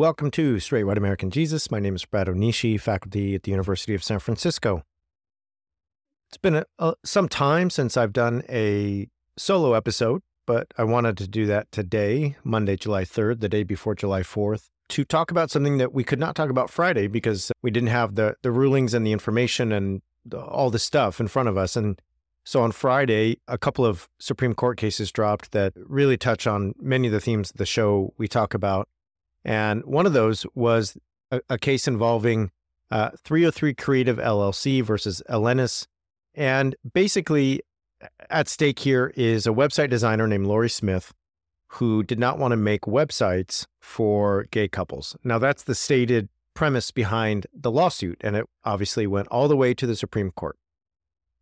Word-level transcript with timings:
Welcome 0.00 0.30
to 0.30 0.58
Straight 0.60 0.84
White 0.84 0.96
American 0.96 1.30
Jesus. 1.30 1.70
My 1.70 1.78
name 1.78 1.94
is 1.94 2.06
Brad 2.06 2.26
Onishi, 2.26 2.80
faculty 2.80 3.34
at 3.34 3.42
the 3.42 3.50
University 3.50 3.94
of 3.94 4.02
San 4.02 4.18
Francisco. 4.18 4.82
It's 6.30 6.38
been 6.38 6.54
a, 6.54 6.64
a, 6.78 6.94
some 7.04 7.28
time 7.28 7.68
since 7.68 7.98
I've 7.98 8.14
done 8.14 8.42
a 8.48 9.08
solo 9.36 9.74
episode, 9.74 10.22
but 10.46 10.68
I 10.78 10.84
wanted 10.84 11.18
to 11.18 11.28
do 11.28 11.44
that 11.48 11.70
today, 11.70 12.36
Monday, 12.42 12.76
July 12.76 13.04
3rd, 13.04 13.40
the 13.40 13.48
day 13.50 13.62
before 13.62 13.94
July 13.94 14.22
4th, 14.22 14.70
to 14.88 15.04
talk 15.04 15.30
about 15.30 15.50
something 15.50 15.76
that 15.76 15.92
we 15.92 16.02
could 16.02 16.18
not 16.18 16.34
talk 16.34 16.48
about 16.48 16.70
Friday 16.70 17.06
because 17.06 17.52
we 17.60 17.70
didn't 17.70 17.90
have 17.90 18.14
the, 18.14 18.36
the 18.40 18.50
rulings 18.50 18.94
and 18.94 19.06
the 19.06 19.12
information 19.12 19.70
and 19.70 20.00
all 20.34 20.70
the 20.70 20.78
stuff 20.78 21.20
in 21.20 21.28
front 21.28 21.50
of 21.50 21.58
us. 21.58 21.76
And 21.76 22.00
so 22.42 22.62
on 22.62 22.72
Friday, 22.72 23.36
a 23.46 23.58
couple 23.58 23.84
of 23.84 24.08
Supreme 24.18 24.54
Court 24.54 24.78
cases 24.78 25.12
dropped 25.12 25.52
that 25.52 25.74
really 25.76 26.16
touch 26.16 26.46
on 26.46 26.72
many 26.80 27.08
of 27.08 27.12
the 27.12 27.20
themes 27.20 27.50
of 27.50 27.58
the 27.58 27.66
show 27.66 28.14
we 28.16 28.28
talk 28.28 28.54
about. 28.54 28.88
And 29.44 29.84
one 29.84 30.06
of 30.06 30.12
those 30.12 30.46
was 30.54 30.96
a, 31.30 31.40
a 31.48 31.58
case 31.58 31.88
involving 31.88 32.50
uh, 32.90 33.10
303 33.24 33.74
Creative 33.74 34.18
LLC 34.18 34.82
versus 34.82 35.22
Elenis. 35.28 35.86
And 36.34 36.76
basically, 36.92 37.62
at 38.28 38.48
stake 38.48 38.78
here 38.80 39.12
is 39.16 39.46
a 39.46 39.50
website 39.50 39.90
designer 39.90 40.26
named 40.26 40.46
Lorie 40.46 40.70
Smith 40.70 41.12
who 41.74 42.02
did 42.02 42.18
not 42.18 42.38
want 42.38 42.52
to 42.52 42.56
make 42.56 42.82
websites 42.82 43.66
for 43.80 44.46
gay 44.50 44.66
couples. 44.66 45.16
Now, 45.22 45.38
that's 45.38 45.62
the 45.62 45.74
stated 45.74 46.28
premise 46.54 46.90
behind 46.90 47.46
the 47.54 47.70
lawsuit, 47.70 48.18
and 48.22 48.34
it 48.34 48.46
obviously 48.64 49.06
went 49.06 49.28
all 49.28 49.46
the 49.46 49.56
way 49.56 49.72
to 49.74 49.86
the 49.86 49.94
Supreme 49.94 50.32
Court. 50.32 50.58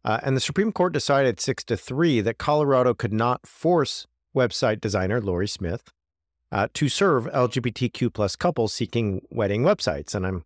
Uh, 0.05 0.21
and 0.23 0.37
the 0.37 0.41
Supreme 0.41 0.71
Court 0.71 0.93
decided 0.93 1.41
six 1.41 1.65
to 1.65 1.77
three 1.77 2.21
that 2.21 2.39
Colorado 2.39 2.93
could 2.93 3.13
not 3.13 3.47
force 3.47 4.07
website 4.37 4.81
designer 4.81 5.21
Lorie 5.21 5.49
Smith 5.49 5.93
uh, 6.51 6.69
to 6.75 6.89
serve 6.89 7.25
LGBTQ 7.27 8.13
plus 8.13 8.37
couples 8.37 8.73
seeking 8.73 9.23
wedding 9.31 9.63
websites. 9.63 10.15
And 10.15 10.27
I'm 10.27 10.45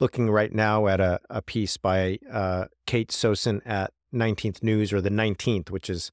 looking 0.00 0.30
right 0.30 0.54
now 0.54 0.86
at 0.86 1.00
a, 1.00 1.20
a 1.30 1.42
piece 1.42 1.76
by 1.76 2.18
uh, 2.30 2.66
Kate 2.86 3.08
Sosin 3.08 3.60
at 3.66 3.92
19th 4.14 4.62
News 4.62 4.92
or 4.92 5.00
the 5.00 5.10
19th, 5.10 5.70
which 5.70 5.90
is 5.90 6.12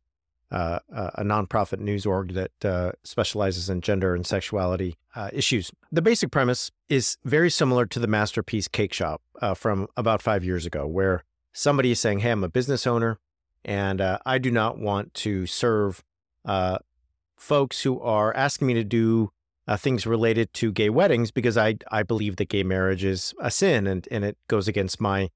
uh, 0.51 0.79
a 0.89 1.23
nonprofit 1.23 1.79
news 1.79 2.05
org 2.05 2.33
that 2.33 2.65
uh, 2.65 2.91
specializes 3.03 3.69
in 3.69 3.81
gender 3.81 4.15
and 4.15 4.25
sexuality 4.25 4.95
uh, 5.15 5.29
issues. 5.33 5.71
The 5.91 6.01
basic 6.01 6.31
premise 6.31 6.71
is 6.87 7.17
very 7.25 7.49
similar 7.49 7.85
to 7.87 7.99
the 7.99 8.07
Masterpiece 8.07 8.67
Cake 8.67 8.93
Shop 8.93 9.21
uh, 9.41 9.53
from 9.53 9.87
about 9.97 10.21
five 10.21 10.45
years 10.45 10.65
ago, 10.65 10.87
where 10.87 11.23
somebody 11.51 11.91
is 11.91 11.99
saying, 11.99 12.19
Hey, 12.19 12.31
I'm 12.31 12.43
a 12.43 12.49
business 12.49 12.85
owner 12.85 13.19
and 13.65 14.01
I 14.25 14.37
do 14.37 14.51
not 14.51 14.77
want 14.77 15.15
to 15.15 15.47
serve 15.47 16.03
folks 17.37 17.81
who 17.81 17.99
are 17.99 18.35
asking 18.35 18.67
me 18.67 18.73
to 18.75 18.83
do 18.83 19.31
uh, 19.67 19.77
things 19.77 20.05
related 20.05 20.53
to 20.53 20.71
gay 20.71 20.89
weddings 20.89 21.31
because 21.31 21.57
I 21.57 21.77
I 21.91 22.03
believe 22.03 22.35
that 22.37 22.49
gay 22.49 22.63
marriage 22.63 23.03
is 23.03 23.33
a 23.39 23.49
sin 23.49 23.87
and 23.87 24.07
and 24.11 24.23
it 24.23 24.37
goes 24.47 24.67
against 24.67 25.01
my 25.01 25.29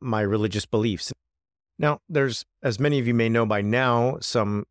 my 0.00 0.20
religious 0.20 0.66
beliefs. 0.66 1.12
Now, 1.78 2.00
there's 2.08 2.44
as 2.62 2.80
many 2.80 2.98
of 2.98 3.06
you 3.06 3.14
may 3.14 3.28
know 3.28 3.46
by 3.46 3.62
now 3.62 4.18
some 4.20 4.66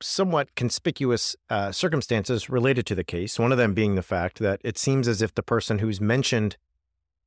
somewhat 0.00 0.54
conspicuous 0.56 1.36
uh, 1.48 1.70
circumstances 1.70 2.50
related 2.50 2.86
to 2.86 2.94
the 2.96 3.04
case. 3.04 3.38
One 3.38 3.52
of 3.52 3.58
them 3.58 3.72
being 3.72 3.94
the 3.94 4.02
fact 4.02 4.40
that 4.40 4.60
it 4.64 4.76
seems 4.76 5.06
as 5.06 5.22
if 5.22 5.34
the 5.34 5.44
person 5.44 5.78
who's 5.78 6.00
mentioned 6.00 6.56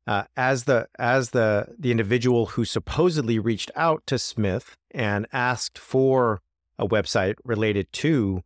uh, 0.07 0.23
as 0.35 0.65
the 0.65 0.87
as 0.99 1.31
the 1.31 1.73
the 1.79 1.91
individual 1.91 2.47
who 2.47 2.65
supposedly 2.65 3.39
reached 3.39 3.71
out 3.75 4.05
to 4.07 4.19
Smith 4.19 4.75
and 4.91 5.25
asked 5.31 5.77
for 5.77 6.41
a 6.77 6.87
website 6.87 7.35
related 7.43 7.91
to 7.93 8.43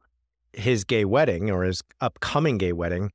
his 0.53 0.83
gay 0.83 1.05
wedding 1.05 1.49
or 1.49 1.63
his 1.63 1.83
upcoming 2.01 2.57
gay 2.57 2.73
wedding 2.73 3.11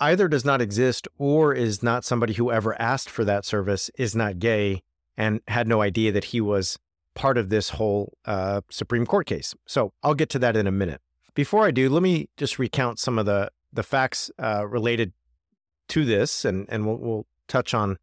either 0.00 0.28
does 0.28 0.44
not 0.44 0.60
exist 0.60 1.08
or 1.18 1.54
is 1.54 1.82
not 1.82 2.04
somebody 2.04 2.34
who 2.34 2.50
ever 2.50 2.80
asked 2.80 3.08
for 3.08 3.24
that 3.24 3.44
service, 3.44 3.90
is 3.96 4.14
not 4.14 4.38
gay, 4.38 4.82
and 5.16 5.40
had 5.48 5.68
no 5.68 5.80
idea 5.80 6.12
that 6.12 6.24
he 6.24 6.40
was 6.40 6.78
part 7.14 7.38
of 7.38 7.48
this 7.48 7.70
whole 7.70 8.12
uh, 8.24 8.60
Supreme 8.70 9.06
Court 9.06 9.26
case. 9.26 9.54
So 9.66 9.92
I'll 10.02 10.14
get 10.14 10.28
to 10.30 10.38
that 10.40 10.56
in 10.56 10.66
a 10.66 10.72
minute. 10.72 11.00
Before 11.34 11.64
I 11.64 11.70
do, 11.70 11.88
let 11.88 12.02
me 12.02 12.28
just 12.36 12.58
recount 12.58 12.98
some 12.98 13.18
of 13.18 13.26
the 13.26 13.50
the 13.72 13.82
facts 13.82 14.30
uh, 14.38 14.64
related 14.68 15.12
to 15.88 16.04
this, 16.04 16.44
and 16.44 16.66
and 16.68 16.86
we'll, 16.86 16.96
we'll 16.96 17.26
touch 17.48 17.74
on 17.74 17.98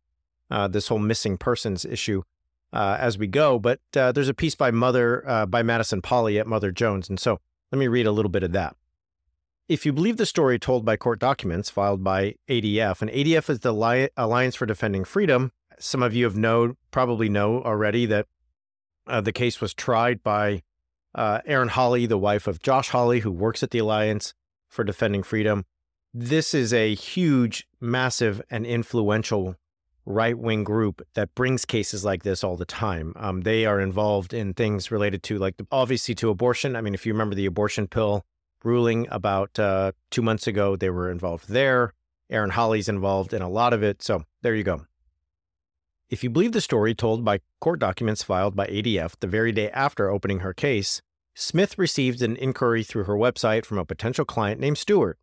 uh, 0.50 0.68
this 0.68 0.88
whole 0.90 1.00
missing 1.00 1.38
persons 1.38 1.86
issue 1.86 2.24
uh, 2.74 2.98
as 3.00 3.18
we 3.18 3.28
go. 3.28 3.59
But 3.59 3.80
uh, 3.96 4.12
there's 4.12 4.30
a 4.30 4.34
piece 4.34 4.56
by 4.56 4.72
Mother 4.72 5.28
uh, 5.28 5.46
by 5.46 5.64
Madison 5.64 6.02
Polly 6.02 6.40
at 6.40 6.48
Mother 6.48 6.72
Jones, 6.72 7.09
and 7.09 7.20
so 7.20 7.40
let 7.72 7.80
me 7.80 7.88
read 7.88 8.08
a 8.08 8.12
little 8.12 8.32
bit 8.32 8.44
of 8.44 8.52
that. 8.54 8.76
If 9.70 9.86
you 9.86 9.94
believe 9.94 10.18
the 10.18 10.26
story 10.26 10.59
told 10.59 10.84
by 10.84 10.98
court 10.98 11.20
documents 11.20 11.70
filed 11.70 12.04
by 12.04 12.36
ADF, 12.50 13.02
and 13.02 13.09
ADF 13.09 13.50
is 13.50 13.59
the 13.62 14.12
Alliance 14.18 14.56
for 14.56 14.66
Defending 14.66 15.06
Freedom, 15.06 15.52
some 15.80 16.04
of 16.04 16.14
you 16.14 16.26
have 16.26 16.36
know 16.36 16.76
probably 16.92 17.30
know 17.30 17.62
already 17.64 18.06
that 18.06 18.28
uh, 19.08 19.22
the 19.22 19.32
case 19.32 19.62
was 19.62 19.74
tried 19.74 20.24
by 20.24 20.64
uh, 21.16 21.40
Erin 21.46 21.70
Hawley, 21.70 22.06
the 22.06 22.18
wife 22.18 22.48
of 22.48 22.62
Josh 22.62 22.90
Hawley, 22.90 23.22
who 23.22 23.32
works 23.32 23.64
at 23.64 23.72
the 23.72 23.80
Alliance 23.80 24.34
for 24.70 24.84
Defending 24.84 25.24
Freedom. 25.24 25.66
This 26.14 26.53
is 26.53 26.74
a 26.74 26.94
huge, 26.94 27.68
massive, 27.80 28.42
and 28.50 28.66
influential 28.66 29.56
right 30.12 30.38
wing 30.38 30.64
group 30.64 31.02
that 31.16 31.34
brings 31.34 31.66
cases 31.66 32.06
like 32.06 32.24
this 32.24 32.44
all 32.44 32.58
the 32.58 32.66
time. 32.66 33.14
Um, 33.16 33.42
they 33.42 33.66
are 33.66 33.80
involved 33.80 34.34
in 34.34 34.54
things 34.54 34.92
related 34.92 35.24
to, 35.24 35.40
like, 35.40 35.56
obviously 35.72 36.14
to 36.16 36.30
abortion. 36.30 36.76
I 36.76 36.82
mean, 36.82 36.94
if 36.94 37.06
you 37.06 37.14
remember 37.14 37.36
the 37.36 37.46
abortion 37.46 37.88
pill 37.88 38.24
ruling 38.64 39.08
about 39.10 39.58
uh, 39.58 39.94
two 40.12 40.22
months 40.22 40.48
ago, 40.48 40.76
they 40.76 40.90
were 40.90 41.10
involved 41.10 41.50
there. 41.50 41.94
Erin 42.30 42.52
Hawley's 42.52 42.88
involved 42.88 43.34
in 43.34 43.42
a 43.42 43.50
lot 43.50 43.74
of 43.74 43.84
it. 43.84 44.02
So 44.02 44.24
there 44.42 44.56
you 44.56 44.64
go. 44.64 44.86
If 46.10 46.24
you 46.24 46.30
believe 46.30 46.52
the 46.52 46.62
story 46.62 46.94
told 46.94 47.24
by 47.24 47.40
court 47.60 47.80
documents 47.80 48.22
filed 48.22 48.56
by 48.56 48.68
ADF 48.68 49.14
the 49.20 49.28
very 49.28 49.52
day 49.52 49.70
after 49.72 50.10
opening 50.10 50.40
her 50.40 50.54
case, 50.54 51.02
Smith 51.34 51.78
received 51.78 52.22
an 52.22 52.36
inquiry 52.36 52.84
through 52.84 53.06
her 53.06 53.16
website 53.16 53.66
from 53.66 53.78
a 53.78 53.86
potential 53.86 54.26
client 54.26 54.60
named 54.60 54.78
Stewart. 54.78 55.18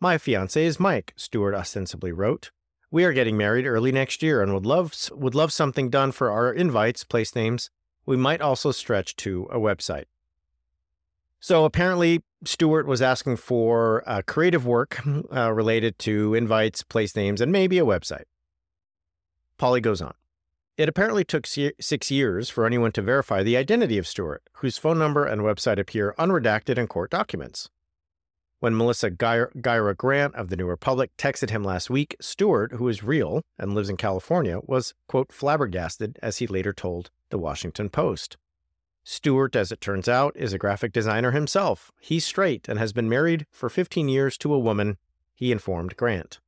My 0.00 0.18
fiance 0.18 0.62
is 0.62 0.78
Mike, 0.78 1.14
Stewart 1.16 1.54
ostensibly 1.54 2.12
wrote. 2.12 2.50
We 2.90 3.04
are 3.04 3.12
getting 3.12 3.36
married 3.36 3.66
early 3.66 3.92
next 3.92 4.22
year 4.22 4.42
and 4.42 4.54
would 4.54 4.64
love 4.64 4.94
would 5.12 5.34
love 5.34 5.52
something 5.52 5.90
done 5.90 6.12
for 6.12 6.30
our 6.30 6.52
invites, 6.52 7.04
place 7.04 7.34
names. 7.34 7.70
We 8.06 8.16
might 8.16 8.40
also 8.40 8.72
stretch 8.72 9.14
to 9.16 9.46
a 9.50 9.58
website. 9.58 10.04
So 11.40 11.64
apparently, 11.64 12.22
Stewart 12.44 12.86
was 12.86 13.02
asking 13.02 13.36
for 13.36 14.02
uh, 14.06 14.22
creative 14.26 14.66
work 14.66 15.00
uh, 15.32 15.52
related 15.52 15.98
to 16.00 16.34
invites, 16.34 16.82
place 16.82 17.14
names, 17.14 17.40
and 17.40 17.52
maybe 17.52 17.78
a 17.78 17.84
website. 17.84 18.24
Polly 19.58 19.80
goes 19.80 20.00
on. 20.00 20.14
It 20.76 20.88
apparently 20.88 21.24
took 21.24 21.46
six 21.46 22.10
years 22.10 22.48
for 22.48 22.64
anyone 22.64 22.92
to 22.92 23.02
verify 23.02 23.42
the 23.42 23.56
identity 23.56 23.98
of 23.98 24.06
Stewart, 24.06 24.44
whose 24.54 24.78
phone 24.78 24.98
number 24.98 25.24
and 25.24 25.42
website 25.42 25.78
appear 25.78 26.14
unredacted 26.18 26.78
in 26.78 26.86
court 26.86 27.10
documents. 27.10 27.68
When 28.60 28.76
Melissa 28.76 29.08
Gira 29.12 29.96
Grant 29.96 30.34
of 30.34 30.48
the 30.48 30.56
New 30.56 30.66
Republic 30.66 31.12
texted 31.16 31.50
him 31.50 31.62
last 31.62 31.90
week, 31.90 32.16
Stewart, 32.20 32.72
who 32.72 32.88
is 32.88 33.04
real 33.04 33.42
and 33.56 33.72
lives 33.72 33.88
in 33.88 33.96
California, 33.96 34.58
was, 34.64 34.94
quote, 35.06 35.32
flabbergasted, 35.32 36.18
as 36.22 36.38
he 36.38 36.48
later 36.48 36.72
told 36.72 37.10
the 37.30 37.38
Washington 37.38 37.88
Post. 37.88 38.36
Stewart, 39.04 39.54
as 39.54 39.70
it 39.70 39.80
turns 39.80 40.08
out, 40.08 40.36
is 40.36 40.52
a 40.52 40.58
graphic 40.58 40.92
designer 40.92 41.30
himself. 41.30 41.92
He's 42.00 42.26
straight 42.26 42.68
and 42.68 42.80
has 42.80 42.92
been 42.92 43.08
married 43.08 43.46
for 43.52 43.68
15 43.68 44.08
years 44.08 44.36
to 44.38 44.52
a 44.52 44.58
woman, 44.58 44.96
he 45.36 45.52
informed 45.52 45.96
Grant. 45.96 46.40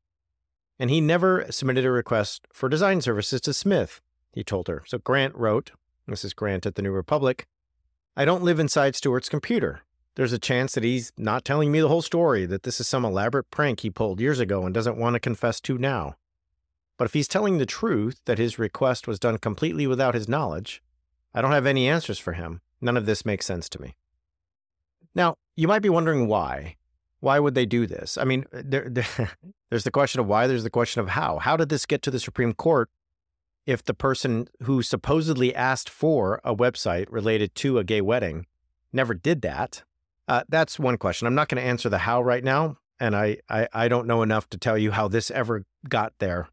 And 0.81 0.91
he 0.91 1.01
never 1.01 1.47
submitted 1.51 1.85
a 1.85 1.93
request 1.93 2.49
for 2.53 2.69
design 2.69 3.03
services 3.03 3.41
to 3.43 3.55
Smith, 3.55 4.01
he 4.33 4.43
told 4.43 4.67
her. 4.67 4.83
So 4.85 4.99
Grant 4.99 5.37
wrote, 5.37 5.71
is 6.09 6.35
Grant 6.35 6.67
at 6.67 6.75
the 6.75 6.83
New 6.83 6.91
Republic, 6.91 7.47
I 8.17 8.25
don't 8.25 8.43
live 8.43 8.59
inside 8.59 8.97
Stewart's 8.97 9.29
computer. 9.29 9.83
There's 10.21 10.35
a 10.35 10.39
chance 10.39 10.75
that 10.75 10.85
he's 10.85 11.15
not 11.17 11.47
telling 11.47 11.73
me 11.73 11.81
the 11.81 11.89
whole 11.89 12.03
story, 12.03 12.45
that 12.45 12.63
this 12.63 12.79
is 12.79 12.87
some 12.87 13.07
elaborate 13.07 13.51
prank 13.51 13.81
he 13.81 13.89
pulled 13.89 14.21
years 14.21 14.39
ago 14.39 14.67
and 14.67 14.75
doesn't 14.75 14.99
want 14.99 15.15
to 15.15 15.19
confess 15.19 15.63
to 15.63 15.79
now. 15.79 16.17
But 16.99 17.07
if 17.07 17.15
he's 17.15 17.27
telling 17.27 17.57
the 17.57 17.65
truth 17.65 18.21
that 18.27 18.37
his 18.37 18.59
request 18.59 19.09
was 19.09 19.19
done 19.19 19.39
completely 19.39 19.87
without 19.87 20.15
his 20.15 20.29
knowledge, 20.29 20.83
I 21.33 21.41
don't 21.41 21.53
have 21.53 21.65
any 21.65 21.89
answers 21.89 22.19
for 22.19 22.35
him. 22.35 22.61
None 22.83 22.99
of 22.99 23.07
this 23.07 23.25
makes 23.25 23.47
sense 23.47 23.67
to 23.71 23.81
me. 23.81 23.97
Now, 25.15 25.37
you 25.57 25.67
might 25.67 25.81
be 25.81 25.89
wondering 25.89 26.29
why. 26.29 26.77
Why 27.21 27.39
would 27.39 27.55
they 27.55 27.65
do 27.65 27.87
this? 27.87 28.19
I 28.19 28.25
mean, 28.25 28.45
uh, 28.53 28.61
there, 28.63 28.91
there, 28.91 29.31
there's 29.71 29.85
the 29.85 29.91
question 29.91 30.21
of 30.21 30.27
why, 30.27 30.47
there's 30.47 30.65
the 30.65 30.69
question 30.69 31.01
of 31.01 31.09
how. 31.09 31.39
How 31.39 31.57
did 31.57 31.71
this 31.71 31.87
get 31.87 32.03
to 32.03 32.11
the 32.11 32.21
Supreme 32.21 32.53
Court 32.53 32.91
if 33.65 33.83
the 33.83 33.95
person 33.95 34.49
who 34.65 34.83
supposedly 34.83 35.55
asked 35.55 35.89
for 35.89 36.43
a 36.45 36.55
website 36.55 37.07
related 37.09 37.55
to 37.55 37.79
a 37.79 37.85
gay 37.85 38.03
wedding 38.03 38.45
never 38.93 39.15
did 39.15 39.41
that? 39.41 39.83
Uh, 40.31 40.45
that's 40.49 40.79
one 40.79 40.97
question. 40.97 41.27
I'm 41.27 41.35
not 41.35 41.49
going 41.49 41.61
to 41.61 41.69
answer 41.69 41.89
the 41.89 41.99
how 41.99 42.23
right 42.23 42.45
now. 42.45 42.77
And 43.01 43.17
I, 43.17 43.39
I, 43.49 43.67
I, 43.73 43.89
don't 43.89 44.07
know 44.07 44.23
enough 44.23 44.49
to 44.51 44.59
tell 44.59 44.79
you 44.79 44.93
how 44.93 45.09
this 45.09 45.29
ever 45.33 45.65
got 45.89 46.13
there 46.21 46.49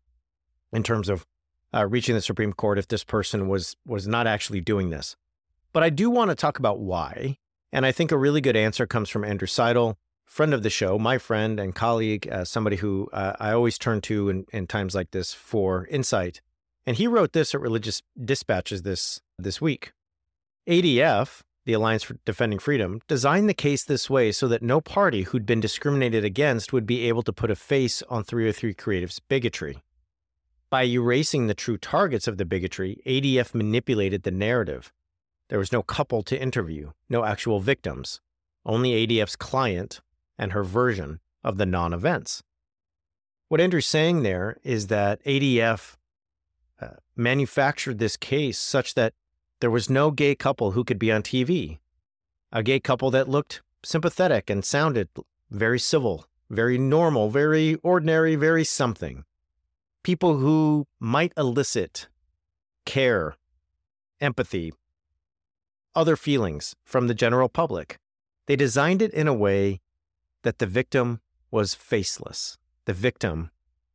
in 0.74 0.81
terms 0.81 1.09
of 1.09 1.27
uh, 1.75 1.85
reaching 1.85 2.15
the 2.15 2.21
Supreme 2.21 2.53
Court 2.53 2.79
if 2.79 2.88
this 2.88 3.03
person 3.03 3.47
was, 3.47 3.75
was 3.85 4.07
not 4.07 4.25
actually 4.25 4.62
doing 4.62 4.89
this. 4.89 5.15
But 5.74 5.83
I 5.83 5.91
do 5.91 6.09
want 6.09 6.31
to 6.31 6.35
talk 6.35 6.57
about 6.57 6.79
why. 6.79 7.38
And 7.71 7.85
I 7.85 7.91
think 7.91 8.12
a 8.12 8.18
really 8.18 8.41
good 8.41 8.56
answer 8.56 8.88
comes 8.88 9.09
from 9.09 9.24
Andrew 9.24 9.47
Seidel, 9.47 10.00
friend 10.25 10.56
of 10.56 10.63
the 10.63 10.71
show, 10.71 10.97
my 10.97 11.19
friend 11.19 11.59
and 11.59 11.75
colleague, 11.75 12.27
uh, 12.31 12.45
somebody 12.45 12.77
who 12.77 13.07
uh, 13.13 13.33
I 13.39 13.51
always 13.51 13.77
turn 13.77 14.01
to 14.01 14.29
in, 14.29 14.45
in 14.51 14.65
times 14.65 14.95
like 14.95 15.12
this 15.12 15.35
for 15.35 15.85
insight. 15.91 16.41
And 16.88 16.97
he 16.97 17.06
wrote 17.06 17.33
this 17.33 17.53
at 17.53 17.62
Religious 17.62 18.01
Dispatches 18.19 18.81
this, 18.81 19.21
this 19.38 19.62
week. 19.62 19.91
ADF, 20.68 21.44
the 21.68 21.74
Alliance 21.74 22.02
for 22.02 22.16
Defending 22.24 22.60
Freedom, 22.60 23.02
designed 23.10 23.50
the 23.50 23.54
case 23.54 23.84
this 23.84 24.10
way 24.10 24.31
so 24.31 24.48
that 24.48 24.64
no 24.64 24.80
party 24.80 25.24
who'd 25.24 25.46
been 25.46 25.60
discriminated 25.60 26.24
against 26.24 26.72
would 26.72 26.86
be 26.86 27.10
able 27.10 27.24
to 27.24 27.34
put 27.34 27.52
a 27.52 27.58
face 27.58 28.02
on 28.04 28.24
303 28.24 28.74
Creative's 28.74 29.19
bigotry. 29.19 29.84
By 30.69 30.86
erasing 30.86 31.48
the 31.48 31.54
true 31.54 31.78
targets 31.78 32.25
of 32.25 32.38
the 32.38 32.46
bigotry, 32.46 33.02
ADF 33.06 33.54
manipulated 33.54 34.24
the 34.24 34.31
narrative. 34.31 34.94
There 35.50 35.60
was 35.60 35.74
no 35.74 35.84
couple 35.84 36.24
to 36.24 36.42
interview, 36.42 36.92
no 37.10 37.25
actual 37.25 37.60
victims, 37.60 38.22
only 38.66 39.06
ADF's 39.06 39.36
client 39.36 40.00
and 40.38 40.54
her 40.54 40.63
version 40.63 41.20
of 41.44 41.58
the 41.58 41.66
non 41.66 41.92
events. 41.92 42.44
What 43.50 43.60
Andrew's 43.60 43.88
saying 43.88 44.24
there 44.24 44.56
is 44.63 44.88
that 44.88 45.22
ADF 45.25 45.98
uh, 46.81 46.88
manufactured 47.18 48.00
this 48.00 48.16
case 48.16 48.58
such 48.58 48.94
that 48.94 49.13
there 49.59 49.71
was 49.71 49.89
no 49.89 50.12
gay 50.12 50.36
couple 50.36 50.71
who 50.71 50.83
could 50.83 51.00
be 51.00 51.12
on 51.12 51.24
TV. 51.24 51.80
A 52.51 52.63
gay 52.63 52.80
couple 52.80 53.12
that 53.12 53.30
looked 53.30 53.62
sympathetic 53.83 54.50
and 54.50 54.63
sounded 54.63 55.09
very 55.50 55.80
civil, 55.80 56.25
very 56.50 56.77
normal, 56.77 57.30
very 57.30 57.75
ordinary, 57.75 58.36
very 58.36 58.63
something. 58.63 59.24
People 60.04 60.38
who 60.38 60.88
might 61.00 61.33
elicit 61.36 62.07
care, 62.86 63.36
empathy, 64.21 64.74
other 65.95 66.15
feelings 66.15 66.75
from 66.86 67.07
the 67.07 67.15
general 67.15 67.50
public. 67.50 67.98
They 68.45 68.56
designed 68.56 69.01
it 69.01 69.13
in 69.13 69.27
a 69.27 69.33
way 69.33 69.81
that 70.44 70.60
the 70.60 70.68
victim 70.68 71.19
was 71.51 71.74
faceless. 71.74 72.57
The 72.86 72.94
victim 72.94 73.50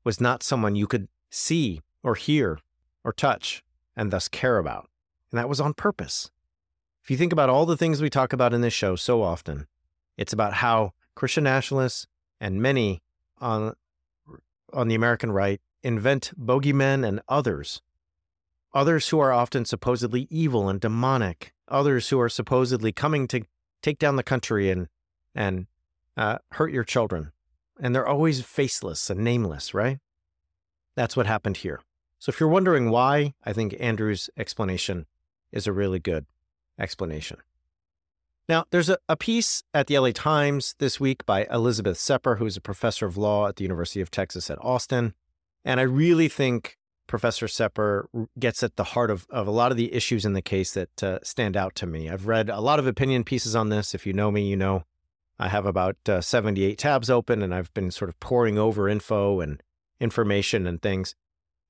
was 0.05 0.21
not 0.21 0.43
someone 0.43 0.75
you 0.75 0.87
could 0.87 1.09
see 1.31 1.81
or 2.03 2.17
hear 2.17 2.59
or 3.05 3.13
touch 3.13 3.63
and 3.97 4.11
thus 4.11 4.29
care 4.29 4.59
about. 4.59 4.89
And 5.33 5.39
that 5.39 5.49
was 5.49 5.61
on 5.61 5.75
purpose. 5.75 6.31
If 7.03 7.11
you 7.11 7.17
think 7.17 7.33
about 7.33 7.49
all 7.49 7.67
the 7.67 7.77
things 7.77 8.01
we 8.01 8.11
talk 8.11 8.33
about 8.33 8.53
in 8.53 8.61
this 8.61 8.75
show 8.75 8.95
so 8.95 9.23
often, 9.23 9.67
it's 10.17 10.33
about 10.33 10.55
how 10.55 10.93
Christian 11.17 11.45
nationalists 11.45 12.07
and 12.41 12.63
many 12.63 13.03
on, 13.41 13.75
on 14.73 14.89
the 14.89 14.95
American 14.95 15.33
right 15.33 15.61
invent 15.83 16.33
bogeymen 16.39 17.05
and 17.05 17.21
others, 17.29 17.83
others 18.73 19.09
who 19.09 19.19
are 19.19 19.33
often 19.33 19.65
supposedly 19.65 20.29
evil 20.31 20.69
and 20.69 20.81
demonic, 20.81 21.53
others 21.67 22.11
who 22.11 22.21
are 22.21 22.29
supposedly 22.29 22.93
coming 22.93 23.27
to 23.29 23.43
take 23.83 23.99
down 23.99 24.17
the 24.17 24.23
country 24.23 24.71
and, 24.71 24.87
and 25.35 25.67
uh, 26.17 26.39
hurt 26.53 26.73
your 26.73 26.85
children. 26.85 27.33
And 27.81 27.95
they're 27.95 28.07
always 28.07 28.43
faceless 28.43 29.11
and 29.11 29.25
nameless, 29.25 29.75
right? 29.75 29.99
That's 30.95 31.17
what 31.17 31.27
happened 31.27 31.59
here. 31.59 31.81
So 32.19 32.31
if 32.31 32.39
you're 32.39 32.49
wondering 32.49 32.91
why, 32.91 33.35
I 33.43 33.53
think 33.53 33.75
Andrew's 33.81 34.31
explanation 34.37 35.07
is 35.53 35.67
a 35.67 35.73
really 35.73 35.99
good 35.99 36.27
explanation. 36.79 37.39
Now, 38.49 38.65
there's 38.71 38.89
a, 38.89 38.99
a, 39.09 39.17
piece 39.17 39.63
at 39.73 39.87
the 39.87 39.99
LA 39.99 40.11
Times 40.11 40.75
this 40.79 40.99
week 40.99 41.25
by 41.25 41.47
Elizabeth 41.51 41.97
Sepper, 41.97 42.37
who 42.37 42.47
is 42.47 42.57
a 42.57 42.61
professor 42.61 43.07
of 43.07 43.17
law 43.17 43.47
at 43.47 43.57
the 43.57 43.63
University 43.63 44.01
of 44.01 44.11
Texas 44.11 44.51
at 44.51 44.59
Austin. 44.61 45.15
And 45.65 45.79
I 45.79 45.85
really 45.85 46.29
think 46.29 46.77
Professor 47.07 47.47
Sepper 47.47 48.09
gets 48.39 48.63
at 48.63 48.77
the 48.77 48.85
heart 48.85 49.11
of, 49.11 49.27
of 49.31 49.47
a 49.47 49.53
lot 49.53 49.71
of 49.71 49.77
the 49.77 49.95
issues 49.95 50.25
in 50.25 50.33
the 50.33 50.43
case 50.43 50.73
that 50.73 51.03
uh, 51.03 51.19
stand 51.23 51.57
out 51.57 51.75
to 51.77 51.87
me. 51.87 52.11
I've 52.11 52.27
read 52.27 52.51
a 52.51 52.61
lot 52.61 52.79
of 52.79 52.87
opinion 52.87 53.23
pieces 53.23 53.55
on 53.55 53.69
this. 53.69 53.95
If 53.95 54.07
you 54.07 54.13
know 54.13 54.31
me, 54.31 54.49
you 54.49 54.57
know 54.57 54.85
I 55.39 55.49
have 55.49 55.67
about 55.67 55.97
uh, 56.09 56.21
78 56.21 56.79
tabs 56.79 57.11
open 57.11 57.43
and 57.43 57.55
I've 57.55 57.73
been 57.75 57.91
sort 57.91 58.09
of 58.09 58.19
pouring 58.19 58.59
over 58.59 58.89
info 58.89 59.41
and 59.41 59.63
information 60.01 60.67
and 60.67 60.81
things. 60.81 61.15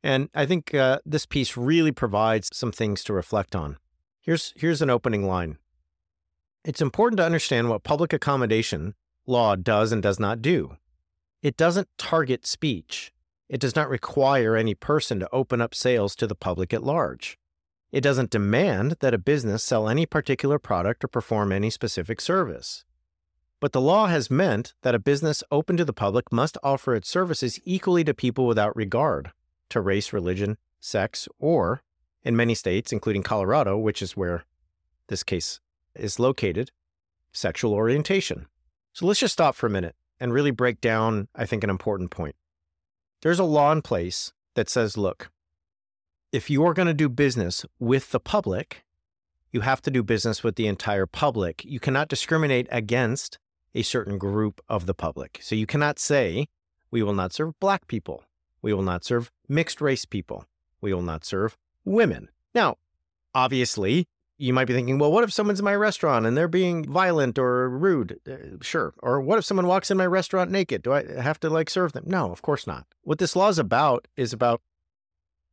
And 0.03 0.29
I 0.35 0.47
think 0.47 0.75
uh, 0.75 0.99
this 1.07 1.27
piece 1.27 1.57
really 1.57 1.93
provides 1.93 2.49
some 2.53 2.73
things 2.73 3.05
to 3.05 3.13
reflect 3.13 3.55
on. 3.55 3.77
Here's, 4.21 4.53
here's 4.57 4.83
an 4.83 4.91
opening 4.91 5.27
line 5.27 5.59
It's 6.65 6.81
important 6.81 7.19
to 7.19 7.27
understand 7.27 7.69
what 7.69 7.85
public 7.85 8.13
accommodation 8.13 8.95
law 9.27 9.55
does 9.55 9.93
and 9.93 10.03
does 10.03 10.19
not 10.19 10.43
do. 10.43 10.77
It 11.43 11.57
doesn't 11.57 11.89
target 11.99 12.47
speech. 12.47 13.13
It 13.49 13.61
does 13.61 13.77
not 13.77 13.89
require 13.89 14.57
any 14.57 14.75
person 14.75 15.21
to 15.21 15.29
open 15.33 15.61
up 15.61 15.75
sales 15.75 16.17
to 16.17 16.27
the 16.27 16.35
public 16.35 16.73
at 16.73 16.83
large. 16.83 17.39
It 17.93 18.01
doesn't 18.01 18.31
demand 18.31 18.97
that 19.01 19.15
a 19.15 19.19
business 19.19 19.63
sell 19.63 19.89
any 19.89 20.07
particular 20.07 20.59
product 20.59 21.05
or 21.05 21.09
perform 21.09 21.53
any 21.53 21.69
specific 21.69 22.21
service. 22.21 22.85
But 23.61 23.73
the 23.73 23.81
law 23.81 24.07
has 24.07 24.31
meant 24.31 24.75
that 24.83 24.95
a 24.95 24.99
business 24.99 25.45
open 25.51 25.77
to 25.77 25.85
the 25.85 25.93
public 25.93 26.33
must 26.33 26.59
offer 26.63 26.95
its 26.97 27.09
services 27.09 27.61
equally 27.65 28.03
to 28.05 28.15
people 28.15 28.47
without 28.47 28.75
regard 28.75 29.33
to 29.71 29.81
race, 29.81 30.13
religion, 30.13 30.59
sex, 30.81 31.29
or, 31.39 31.83
in 32.23 32.37
many 32.37 32.55
states, 32.55 32.93
including 32.93 33.23
Colorado, 33.23 33.77
which 33.77 34.03
is 34.03 34.17
where 34.17 34.45
this 35.09 35.23
case 35.23 35.61
is 35.95 36.19
located, 36.19 36.71
sexual 37.33 37.75
orientation. 37.75 38.47
So 38.93 39.07
let's 39.07 39.21
just 39.21 39.33
stop 39.33 39.55
for 39.55 39.67
a 39.67 39.71
minute 39.71 39.97
and 40.21 40.33
really 40.33 40.51
break 40.51 40.81
down, 40.81 41.29
I 41.35 41.47
think, 41.47 41.65
an 41.65 41.71
important 41.71 42.11
point. 42.11 42.37
There's 43.23 43.39
a 43.39 43.45
law 43.45 43.73
in 43.73 43.83
place 43.83 44.33
that 44.55 44.69
says 44.69 44.97
look, 44.97 45.31
if 46.33 46.49
you 46.49 46.65
are 46.65 46.75
going 46.75 46.89
to 46.89 46.95
do 46.95 47.09
business 47.09 47.65
with 47.79 48.11
the 48.11 48.21
public, 48.21 48.85
you 49.51 49.61
have 49.61 49.83
to 49.83 49.91
do 49.91 50.03
business 50.03 50.43
with 50.43 50.57
the 50.57 50.67
entire 50.67 51.07
public. 51.07 51.65
You 51.65 51.79
cannot 51.79 52.09
discriminate 52.09 52.67
against 52.71 53.39
a 53.75 53.83
certain 53.83 54.19
group 54.19 54.61
of 54.69 54.87
the 54.87 54.95
public. 54.95 55.41
So 55.43 55.55
you 55.55 55.67
cannot 55.67 55.99
say, 55.99 56.49
we 56.91 57.03
will 57.03 57.15
not 57.15 57.33
serve 57.33 57.59
black 57.61 57.87
people. 57.87 58.25
We 58.63 58.73
will 58.73 58.83
not 58.83 59.05
serve 59.05 59.31
mixed 59.49 59.81
race 59.81 60.05
people. 60.05 60.47
We 60.81 60.95
will 60.95 61.03
not 61.03 61.25
serve 61.25 61.57
women. 61.85 62.31
Now, 62.55 62.79
obviously, 63.35 64.07
you 64.39 64.53
might 64.53 64.67
be 64.67 64.75
thinking, 64.75 64.99
well, 64.99 65.13
what 65.13 65.25
if 65.25 65.33
someone's 65.33 65.61
in 65.61 65.65
my 65.65 65.75
restaurant 65.75 66.27
and 66.27 66.37
they're 66.37 66.49
being 66.49 66.91
violent 66.91 67.39
or 67.39 67.69
rude? 67.69 68.19
Uh, 68.29 68.63
sure. 68.63 68.95
Or 69.03 69.21
what 69.21 69.39
if 69.39 69.45
someone 69.45 69.67
walks 69.67 69.91
in 69.91 69.97
my 69.97 70.07
restaurant 70.07 70.51
naked? 70.51 70.83
Do 70.83 70.93
I 70.93 71.05
have 71.21 71.39
to 71.41 71.51
like 71.51 71.71
serve 71.71 71.93
them? 71.93 72.05
No, 72.07 72.33
of 72.33 72.43
course 72.43 72.67
not. 72.67 72.87
What 73.03 73.19
this 73.19 73.37
law 73.37 73.49
is 73.49 73.59
about 73.59 74.09
is 74.17 74.33
about 74.33 74.61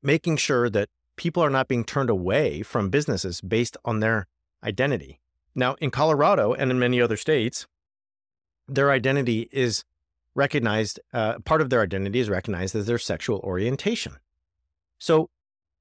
making 0.01 0.37
sure 0.37 0.69
that 0.69 0.89
people 1.17 1.43
are 1.43 1.49
not 1.49 1.67
being 1.67 1.83
turned 1.83 2.09
away 2.09 2.63
from 2.63 2.89
businesses 2.89 3.41
based 3.41 3.77
on 3.85 3.99
their 3.99 4.25
identity. 4.63 5.19
Now, 5.53 5.75
in 5.81 5.91
Colorado 5.91 6.53
and 6.53 6.71
in 6.71 6.79
many 6.79 7.01
other 7.01 7.17
states, 7.17 7.67
their 8.67 8.91
identity 8.91 9.49
is 9.51 9.83
recognized, 10.35 10.99
uh, 11.13 11.39
part 11.39 11.61
of 11.61 11.69
their 11.69 11.81
identity 11.81 12.19
is 12.19 12.29
recognized 12.29 12.75
as 12.75 12.85
their 12.85 12.97
sexual 12.97 13.39
orientation. 13.39 14.13
So 14.97 15.29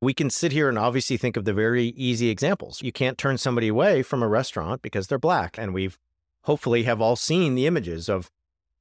we 0.00 0.14
can 0.14 0.30
sit 0.30 0.52
here 0.52 0.68
and 0.68 0.78
obviously 0.78 1.16
think 1.16 1.36
of 1.36 1.44
the 1.44 1.52
very 1.52 1.86
easy 1.88 2.28
examples. 2.28 2.82
You 2.82 2.92
can't 2.92 3.18
turn 3.18 3.38
somebody 3.38 3.68
away 3.68 4.02
from 4.02 4.22
a 4.22 4.28
restaurant 4.28 4.82
because 4.82 5.08
they're 5.08 5.18
black. 5.18 5.58
And 5.58 5.74
we've 5.74 5.98
hopefully 6.42 6.84
have 6.84 7.00
all 7.00 7.16
seen 7.16 7.54
the 7.54 7.66
images 7.66 8.08
of 8.08 8.30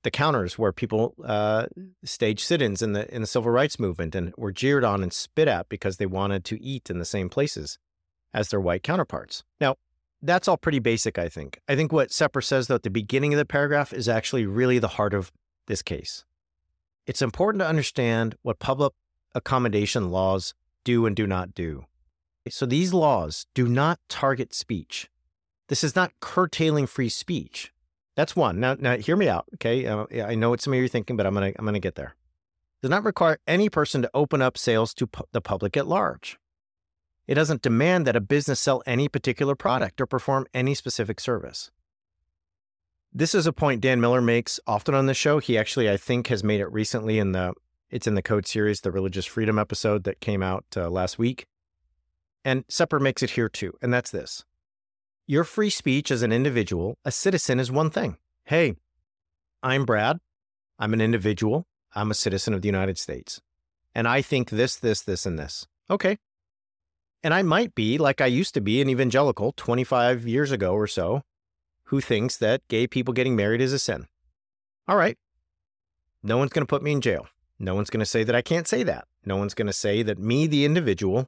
the 0.04 0.12
counters 0.12 0.58
where 0.58 0.72
people 0.72 1.16
uh, 1.26 1.66
staged 2.04 2.42
sit-ins 2.42 2.82
in 2.82 2.94
the 2.94 3.14
in 3.14 3.22
the 3.22 3.28
civil 3.28 3.52
rights 3.52 3.80
movement 3.80 4.16
and 4.16 4.34
were 4.38 4.52
jeered 4.52 4.84
on 4.84 5.04
and 5.04 5.12
spit 5.12 5.48
at 5.48 5.68
because 5.70 5.98
they 5.98 6.06
wanted 6.06 6.46
to 6.46 6.62
eat 6.62 6.90
in 6.90 7.00
the 7.00 7.06
same 7.06 7.30
places 7.30 7.78
as 8.34 8.50
their 8.50 8.62
white 8.62 8.84
counterparts. 8.84 9.44
Now, 9.60 9.76
that's 10.22 10.48
all 10.48 10.58
pretty 10.58 10.80
basic, 10.80 11.18
I 11.18 11.30
think. 11.30 11.60
I 11.68 11.76
think 11.76 11.92
what 11.92 12.12
Sepper 12.12 12.42
says, 12.42 12.68
though, 12.68 12.76
at 12.76 12.84
the 12.84 12.90
beginning 12.90 13.34
of 13.34 13.38
the 13.38 13.46
paragraph 13.46 13.92
is 13.92 14.08
actually 14.08 14.46
really 14.46 14.80
the 14.80 14.88
heart 14.90 15.14
of 15.14 15.32
this 15.68 15.82
case. 15.82 16.26
It's 17.06 17.22
important 17.22 17.62
to 17.62 17.68
understand 17.68 18.36
what 18.42 18.60
public 18.60 18.94
accommodation 19.34 20.10
laws 20.10 20.54
do 20.84 21.06
and 21.06 21.16
do 21.16 21.28
not 21.28 21.54
do. 21.54 21.86
So 22.50 22.66
these 22.66 22.94
laws 22.94 23.46
do 23.54 23.68
not 23.68 24.00
target 24.10 24.54
speech. 24.54 25.10
This 25.68 25.84
is 25.84 25.96
not 25.96 26.14
curtailing 26.22 26.88
free 26.88 27.10
speech. 27.10 27.72
That's 28.16 28.36
one. 28.36 28.60
Now, 28.60 28.76
now 28.80 28.98
hear 28.98 29.16
me 29.16 29.30
out, 29.30 29.46
okay? 29.56 29.86
Uh, 29.86 30.06
I 30.26 30.36
know 30.36 30.50
what 30.50 30.62
some 30.62 30.74
of 30.74 30.80
you 30.80 30.86
are 30.86 30.90
thinking, 30.90 31.18
but 31.18 31.26
I'm 31.26 31.34
gonna 31.34 31.54
I'm 31.60 31.66
gonna 31.66 31.80
get 31.80 31.96
there. 31.96 32.16
Does 32.82 32.90
not 32.90 33.04
require 33.04 33.38
any 33.48 33.70
person 33.70 34.02
to 34.02 34.10
open 34.14 34.42
up 34.42 34.58
sales 34.58 34.94
to 34.96 35.08
pu- 35.08 35.26
the 35.34 35.42
public 35.42 35.78
at 35.78 35.88
large. 35.88 36.40
It 37.28 37.36
doesn't 37.36 37.62
demand 37.62 38.08
that 38.08 38.16
a 38.16 38.22
business 38.22 38.60
sell 38.60 38.82
any 38.86 39.10
particular 39.10 39.56
product 39.56 40.00
or 40.00 40.06
perform 40.06 40.48
any 40.54 40.74
specific 40.74 41.20
service. 41.20 41.72
This 43.14 43.34
is 43.34 43.48
a 43.48 43.54
point 43.54 43.82
Dan 43.82 44.02
Miller 44.02 44.22
makes 44.22 44.60
often 44.68 44.94
on 44.94 45.06
the 45.06 45.14
show. 45.14 45.40
He 45.40 45.58
actually, 45.58 45.90
I 45.90 45.98
think, 45.98 46.28
has 46.28 46.44
made 46.44 46.60
it 46.60 46.72
recently 46.72 47.20
in 47.20 47.32
the 47.32 47.54
it's 47.90 48.08
in 48.08 48.16
the 48.16 48.22
Code 48.22 48.46
series, 48.46 48.82
the 48.82 48.92
Religious 48.92 49.26
Freedom 49.26 49.58
episode 49.58 50.04
that 50.04 50.20
came 50.20 50.44
out 50.44 50.66
uh, 50.76 50.90
last 50.90 51.18
week. 51.18 51.46
And 52.44 52.66
Sepper 52.68 53.00
makes 53.00 53.24
it 53.24 53.32
here 53.32 53.50
too, 53.50 53.74
and 53.82 53.94
that's 53.94 54.12
this. 54.12 54.44
Your 55.26 55.44
free 55.44 55.70
speech 55.70 56.12
as 56.12 56.22
an 56.22 56.32
individual, 56.32 56.98
a 57.06 57.12
citizen, 57.12 57.60
is 57.60 57.72
one 57.72 57.90
thing. 57.90 58.18
Hey, 58.46 58.76
I'm 59.64 59.86
Brad. 59.86 60.20
I'm 60.80 60.94
an 60.94 61.02
individual. 61.02 61.66
I'm 61.96 62.12
a 62.12 62.14
citizen 62.14 62.54
of 62.54 62.62
the 62.62 62.68
United 62.68 62.98
States. 62.98 63.42
And 63.96 64.08
I 64.08 64.22
think 64.22 64.50
this, 64.50 64.76
this, 64.76 65.02
this, 65.02 65.26
and 65.26 65.40
this. 65.40 65.66
Okay. 65.90 66.18
And 67.24 67.34
I 67.34 67.42
might 67.42 67.74
be, 67.74 67.98
like 67.98 68.22
I 68.22 68.28
used 68.28 68.54
to 68.54 68.62
be, 68.62 68.82
an 68.82 68.90
evangelical 68.90 69.54
25 69.58 70.28
years 70.28 70.52
ago 70.52 70.74
or 70.74 70.88
so, 70.88 71.24
who 71.88 72.02
thinks 72.02 72.38
that 72.38 72.68
gay 72.68 72.88
people 72.88 73.14
getting 73.14 73.36
married 73.36 73.62
is 73.62 73.74
a 73.74 73.80
sin. 73.80 74.08
All 74.88 74.98
right. 74.98 75.18
No 76.22 76.38
one's 76.38 76.52
going 76.52 76.66
to 76.66 76.70
put 76.70 76.84
me 76.84 76.92
in 76.92 77.02
jail. 77.02 77.28
No 77.60 77.76
one's 77.76 77.90
going 77.90 78.02
to 78.02 78.06
say 78.06 78.24
that 78.24 78.36
I 78.36 78.42
can't 78.42 78.68
say 78.68 78.84
that. 78.84 79.08
No 79.26 79.38
one's 79.38 79.54
going 79.54 79.68
to 79.68 79.74
say 79.74 80.04
that 80.04 80.20
me, 80.20 80.48
the 80.48 80.66
individual, 80.66 81.28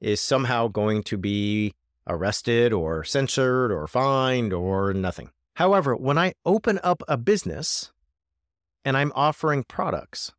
is 0.00 0.20
somehow 0.20 0.68
going 0.68 1.02
to 1.04 1.16
be 1.18 1.74
arrested 2.06 2.72
or 2.72 3.04
censored 3.04 3.70
or 3.70 3.86
fined 3.86 4.52
or 4.52 4.92
nothing. 4.94 5.30
However, 5.54 5.94
when 5.94 6.16
I 6.16 6.32
open 6.46 6.80
up 6.82 7.02
a 7.06 7.16
business 7.16 7.92
and 8.84 8.96
I'm 8.96 9.12
offering 9.14 9.64
products, 9.64 10.32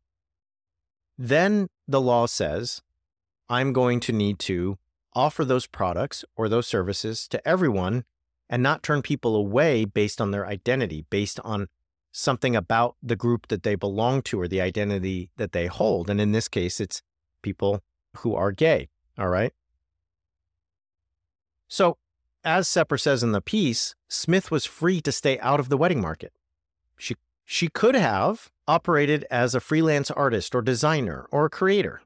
then 1.16 1.68
the 1.86 2.00
law 2.00 2.26
says 2.26 2.82
I'm 3.48 3.72
going 3.72 4.00
to 4.00 4.12
need 4.12 4.38
to 4.40 4.78
offer 5.14 5.44
those 5.44 5.66
products 5.66 6.24
or 6.36 6.48
those 6.48 6.66
services 6.66 7.28
to 7.28 7.46
everyone 7.46 8.04
and 8.50 8.62
not 8.62 8.82
turn 8.82 9.00
people 9.00 9.36
away 9.36 9.84
based 9.84 10.20
on 10.20 10.32
their 10.32 10.44
identity, 10.44 11.06
based 11.08 11.38
on 11.44 11.68
something 12.12 12.56
about 12.56 12.96
the 13.00 13.14
group 13.14 13.46
that 13.46 13.62
they 13.62 13.76
belong 13.76 14.20
to 14.20 14.40
or 14.40 14.48
the 14.48 14.60
identity 14.60 15.30
that 15.36 15.52
they 15.52 15.68
hold. 15.68 16.10
And 16.10 16.20
in 16.20 16.32
this 16.32 16.48
case, 16.48 16.80
it's 16.80 17.00
people 17.42 17.80
who 18.18 18.34
are 18.34 18.50
gay. 18.50 18.88
All 19.16 19.28
right. 19.28 19.52
So, 21.68 21.96
as 22.42 22.66
Sepper 22.66 22.98
says 22.98 23.22
in 23.22 23.30
the 23.30 23.40
piece, 23.40 23.94
Smith 24.08 24.50
was 24.50 24.66
free 24.66 25.00
to 25.02 25.12
stay 25.12 25.38
out 25.38 25.60
of 25.60 25.68
the 25.68 25.76
wedding 25.76 26.00
market. 26.00 26.32
She, 26.98 27.14
she 27.44 27.68
could 27.68 27.94
have 27.94 28.50
operated 28.66 29.24
as 29.30 29.54
a 29.54 29.60
freelance 29.60 30.10
artist 30.10 30.54
or 30.54 30.62
designer 30.62 31.28
or 31.30 31.44
a 31.44 31.50
creator 31.50 32.02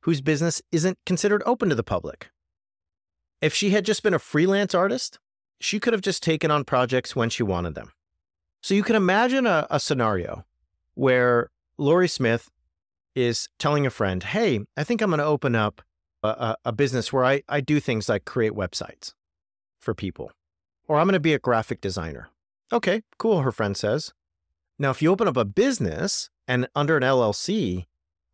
whose 0.00 0.20
business 0.20 0.60
isn't 0.70 0.98
considered 1.06 1.42
open 1.46 1.70
to 1.70 1.74
the 1.74 1.82
public. 1.82 2.30
If 3.40 3.54
she 3.54 3.70
had 3.70 3.86
just 3.86 4.02
been 4.02 4.14
a 4.14 4.18
freelance 4.18 4.74
artist, 4.74 5.18
she 5.62 5.78
could 5.78 5.92
have 5.92 6.02
just 6.02 6.22
taken 6.22 6.50
on 6.50 6.64
projects 6.64 7.14
when 7.14 7.30
she 7.30 7.42
wanted 7.42 7.74
them. 7.74 7.92
So 8.62 8.74
you 8.74 8.82
can 8.82 8.96
imagine 8.96 9.46
a, 9.46 9.66
a 9.70 9.78
scenario 9.78 10.44
where 10.94 11.50
Lorie 11.78 12.08
Smith 12.08 12.50
is 13.14 13.48
telling 13.58 13.86
a 13.86 13.90
friend, 13.90 14.22
Hey, 14.22 14.60
I 14.76 14.84
think 14.84 15.00
I'm 15.00 15.10
going 15.10 15.18
to 15.18 15.24
open 15.24 15.54
up 15.54 15.82
a, 16.22 16.56
a, 16.64 16.72
business 16.72 17.12
where 17.12 17.24
I, 17.24 17.42
I 17.48 17.60
do 17.60 17.80
things 17.80 18.08
like 18.08 18.24
create 18.24 18.52
websites 18.52 19.12
for 19.80 19.92
people, 19.94 20.30
or 20.86 20.98
I'm 20.98 21.06
going 21.06 21.14
to 21.14 21.20
be 21.20 21.34
a 21.34 21.38
graphic 21.38 21.80
designer. 21.80 22.28
Okay, 22.72 23.02
cool, 23.18 23.42
her 23.42 23.50
friend 23.50 23.76
says. 23.76 24.12
Now, 24.78 24.90
if 24.90 25.02
you 25.02 25.10
open 25.10 25.26
up 25.26 25.36
a 25.36 25.44
business 25.44 26.30
and 26.46 26.68
under 26.76 26.96
an 26.96 27.02
LLC, 27.02 27.86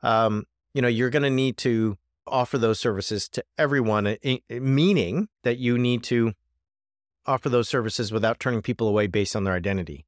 um, 0.02 0.44
you 0.74 0.82
know, 0.82 0.88
you're 0.88 1.10
going 1.10 1.22
to 1.22 1.30
need 1.30 1.56
to 1.58 1.96
offer 2.26 2.58
those 2.58 2.78
services 2.78 3.28
to 3.30 3.44
everyone, 3.56 4.16
meaning 4.50 5.28
that 5.42 5.56
you 5.56 5.78
need 5.78 6.02
to 6.04 6.34
offer 7.28 7.48
those 7.48 7.68
services 7.68 8.12
without 8.12 8.40
turning 8.40 8.62
people 8.62 8.88
away 8.88 9.06
based 9.06 9.36
on 9.36 9.44
their 9.44 9.54
identity. 9.54 10.04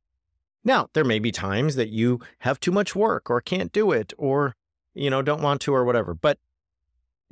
Now, 0.64 0.88
there 0.92 1.04
may 1.04 1.18
be 1.18 1.32
times 1.32 1.76
that 1.76 1.88
you 1.88 2.20
have 2.40 2.60
too 2.60 2.72
much 2.72 2.94
work 2.94 3.30
or 3.30 3.40
can't 3.40 3.72
do 3.72 3.92
it 3.92 4.12
or, 4.18 4.56
you 4.94 5.08
know, 5.08 5.22
don't 5.22 5.42
want 5.42 5.60
to 5.62 5.74
or 5.74 5.84
whatever. 5.84 6.14
But 6.14 6.38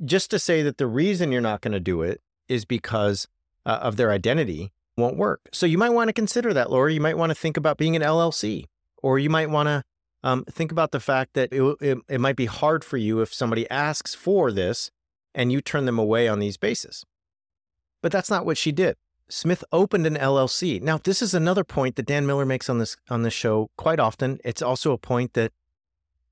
just 0.03 0.31
to 0.31 0.39
say 0.39 0.61
that 0.63 0.77
the 0.77 0.87
reason 0.87 1.31
you're 1.31 1.41
not 1.41 1.61
going 1.61 1.73
to 1.73 1.79
do 1.79 2.01
it 2.01 2.21
is 2.47 2.65
because 2.65 3.27
uh, 3.65 3.79
of 3.81 3.97
their 3.97 4.11
identity 4.11 4.71
won't 4.97 5.17
work. 5.17 5.49
So 5.51 5.65
you 5.65 5.77
might 5.77 5.89
want 5.89 6.07
to 6.07 6.13
consider 6.13 6.53
that, 6.53 6.71
Laura. 6.71 6.91
You 6.91 7.01
might 7.01 7.17
want 7.17 7.29
to 7.29 7.35
think 7.35 7.57
about 7.57 7.77
being 7.77 7.95
an 7.95 8.01
LLC, 8.01 8.65
or 9.01 9.19
you 9.19 9.29
might 9.29 9.49
want 9.49 9.67
to 9.67 9.83
um, 10.23 10.43
think 10.45 10.71
about 10.71 10.91
the 10.91 10.99
fact 10.99 11.33
that 11.33 11.53
it, 11.53 11.77
it, 11.81 11.97
it 12.09 12.21
might 12.21 12.35
be 12.35 12.45
hard 12.45 12.83
for 12.83 12.97
you 12.97 13.21
if 13.21 13.33
somebody 13.33 13.69
asks 13.69 14.15
for 14.15 14.51
this 14.51 14.91
and 15.33 15.51
you 15.51 15.61
turn 15.61 15.85
them 15.85 15.99
away 15.99 16.27
on 16.27 16.39
these 16.39 16.57
bases. 16.57 17.05
But 18.01 18.11
that's 18.11 18.29
not 18.29 18.45
what 18.45 18.57
she 18.57 18.71
did. 18.71 18.97
Smith 19.29 19.63
opened 19.71 20.07
an 20.07 20.15
LLC. 20.15 20.81
Now, 20.81 20.97
this 20.97 21.21
is 21.21 21.33
another 21.33 21.63
point 21.63 21.95
that 21.95 22.07
Dan 22.07 22.25
Miller 22.25 22.45
makes 22.45 22.69
on 22.69 22.79
this 22.79 22.97
on 23.09 23.21
this 23.21 23.33
show 23.33 23.69
quite 23.77 23.99
often. 23.99 24.39
It's 24.43 24.61
also 24.61 24.91
a 24.91 24.97
point 24.97 25.33
that 25.33 25.53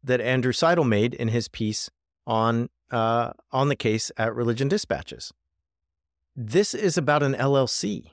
that 0.03 0.19
Andrew 0.19 0.51
Seidel 0.51 0.83
made 0.83 1.13
in 1.13 1.27
his 1.27 1.47
piece 1.47 1.89
on 2.25 2.69
uh, 2.91 3.33
on 3.51 3.69
the 3.69 3.75
case 3.75 4.11
at 4.17 4.35
Religion 4.35 4.67
Dispatches. 4.67 5.31
This 6.35 6.73
is 6.73 6.97
about 6.97 7.23
an 7.23 7.33
LLC. 7.33 8.11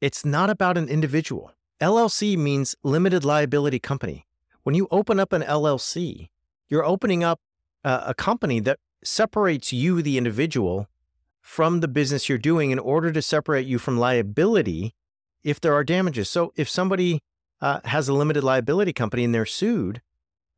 It's 0.00 0.24
not 0.24 0.50
about 0.50 0.76
an 0.76 0.88
individual. 0.88 1.52
LLC 1.80 2.36
means 2.36 2.74
limited 2.82 3.24
liability 3.24 3.78
company. 3.78 4.26
When 4.62 4.74
you 4.74 4.88
open 4.90 5.18
up 5.20 5.32
an 5.32 5.42
LLC, 5.42 6.28
you're 6.68 6.84
opening 6.84 7.22
up 7.22 7.40
a, 7.84 8.02
a 8.08 8.14
company 8.14 8.60
that 8.60 8.78
separates 9.04 9.72
you, 9.72 10.02
the 10.02 10.18
individual, 10.18 10.88
from 11.42 11.80
the 11.80 11.88
business 11.88 12.28
you're 12.28 12.38
doing 12.38 12.70
in 12.70 12.78
order 12.78 13.12
to 13.12 13.20
separate 13.20 13.66
you 13.66 13.78
from 13.78 13.98
liability 13.98 14.94
if 15.42 15.60
there 15.60 15.74
are 15.74 15.84
damages. 15.84 16.30
So 16.30 16.52
if 16.56 16.68
somebody 16.68 17.20
uh, 17.60 17.80
has 17.84 18.08
a 18.08 18.14
limited 18.14 18.44
liability 18.44 18.92
company 18.92 19.24
and 19.24 19.34
they're 19.34 19.44
sued, 19.44 20.00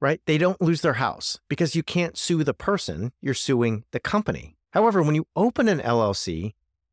right, 0.00 0.20
they 0.26 0.38
don't 0.38 0.60
lose 0.60 0.82
their 0.82 0.94
house 0.94 1.40
because 1.48 1.74
you 1.74 1.82
can't 1.82 2.18
sue 2.18 2.44
the 2.44 2.54
person, 2.54 3.12
you're 3.20 3.34
suing 3.34 3.84
the 3.90 4.00
company. 4.00 4.56
However, 4.72 5.02
when 5.02 5.14
you 5.14 5.26
open 5.34 5.68
an 5.68 5.80
LLC, 5.80 6.52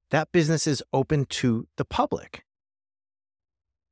that 0.10 0.31
business 0.31 0.65
is 0.65 0.83
open 0.93 1.25
to 1.25 1.67
the 1.77 1.86
public. 1.86 2.43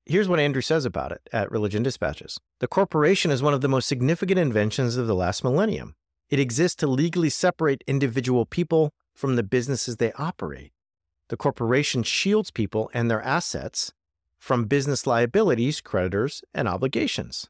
Here's 0.05 0.27
what 0.27 0.39
Andrew 0.39 0.61
says 0.61 0.85
about 0.85 1.11
it 1.11 1.21
at 1.31 1.51
Religion 1.51 1.83
Dispatches 1.83 2.39
The 2.59 2.67
corporation 2.67 3.31
is 3.31 3.43
one 3.43 3.53
of 3.53 3.61
the 3.61 3.67
most 3.67 3.87
significant 3.87 4.39
inventions 4.39 4.97
of 4.97 5.07
the 5.07 5.15
last 5.15 5.43
millennium. 5.43 5.95
It 6.29 6.39
exists 6.39 6.75
to 6.77 6.87
legally 6.87 7.29
separate 7.29 7.83
individual 7.87 8.45
people 8.45 8.91
from 9.19 9.35
the 9.35 9.43
businesses 9.43 9.97
they 9.97 10.13
operate. 10.13 10.71
The 11.27 11.35
corporation 11.35 12.03
shields 12.03 12.51
people 12.51 12.89
and 12.93 13.11
their 13.11 13.21
assets 13.21 13.91
from 14.37 14.63
business 14.63 15.05
liabilities, 15.05 15.81
creditors, 15.81 16.41
and 16.53 16.69
obligations. 16.69 17.49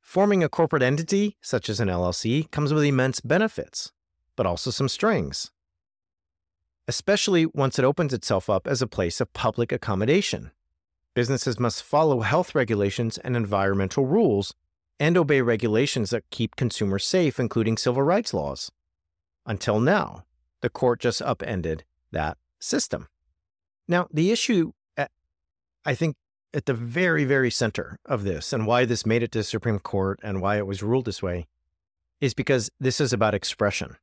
Forming 0.00 0.44
a 0.44 0.48
corporate 0.48 0.84
entity, 0.84 1.36
such 1.40 1.68
as 1.68 1.80
an 1.80 1.88
LLC, 1.88 2.48
comes 2.52 2.72
with 2.72 2.84
immense 2.84 3.18
benefits, 3.18 3.90
but 4.36 4.46
also 4.46 4.70
some 4.70 4.88
strings, 4.88 5.50
especially 6.86 7.44
once 7.44 7.76
it 7.80 7.84
opens 7.84 8.14
itself 8.14 8.48
up 8.48 8.68
as 8.68 8.80
a 8.80 8.86
place 8.86 9.20
of 9.20 9.32
public 9.32 9.72
accommodation. 9.72 10.52
Businesses 11.12 11.58
must 11.58 11.82
follow 11.82 12.20
health 12.20 12.54
regulations 12.54 13.18
and 13.18 13.36
environmental 13.36 14.06
rules 14.06 14.54
and 15.00 15.16
obey 15.16 15.42
regulations 15.42 16.10
that 16.10 16.30
keep 16.30 16.54
consumers 16.54 17.04
safe, 17.04 17.40
including 17.40 17.76
civil 17.76 18.04
rights 18.04 18.32
laws. 18.32 18.70
Until 19.44 19.80
now, 19.80 20.22
the 20.62 20.70
court 20.70 21.00
just 21.00 21.20
upended 21.20 21.84
that 22.10 22.38
system. 22.58 23.08
Now, 23.86 24.08
the 24.12 24.30
issue, 24.30 24.72
at, 24.96 25.10
I 25.84 25.94
think, 25.94 26.16
at 26.54 26.66
the 26.66 26.74
very, 26.74 27.24
very 27.24 27.50
center 27.50 27.98
of 28.04 28.24
this 28.24 28.52
and 28.52 28.66
why 28.66 28.84
this 28.84 29.06
made 29.06 29.22
it 29.22 29.32
to 29.32 29.40
the 29.40 29.44
Supreme 29.44 29.78
Court 29.78 30.20
and 30.22 30.40
why 30.40 30.56
it 30.56 30.66
was 30.66 30.82
ruled 30.82 31.06
this 31.06 31.22
way 31.22 31.46
is 32.20 32.34
because 32.34 32.70
this 32.78 33.00
is 33.00 33.12
about 33.12 33.34
expression. 33.34 33.96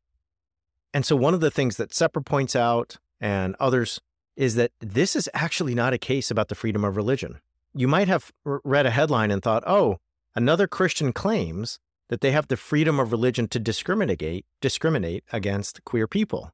And 0.94 1.06
so, 1.06 1.16
one 1.16 1.34
of 1.34 1.40
the 1.40 1.52
things 1.52 1.78
that 1.78 1.94
Sepper 1.94 2.22
points 2.22 2.56
out 2.56 2.98
and 3.22 3.56
others 3.60 4.02
is 4.36 4.56
that 4.56 4.72
this 4.80 5.16
is 5.16 5.30
actually 5.34 5.76
not 5.76 5.94
a 5.94 5.98
case 5.98 6.32
about 6.32 6.48
the 6.48 6.56
freedom 6.56 6.84
of 6.84 6.96
religion. 6.96 7.40
You 7.74 7.88
might 7.88 8.08
have 8.08 8.32
read 8.44 8.86
a 8.86 8.92
headline 8.92 9.32
and 9.32 9.44
thought, 9.44 9.64
oh, 9.68 10.00
another 10.36 10.68
Christian 10.68 11.14
claims 11.14 11.80
that 12.10 12.22
they 12.22 12.32
have 12.32 12.48
the 12.48 12.58
freedom 12.58 13.00
of 13.00 13.12
religion 13.12 13.48
to 13.48 13.60
discriminate 13.60 14.46
discriminate 14.62 15.24
against 15.32 15.84
queer 15.86 16.08
people. 16.08 16.52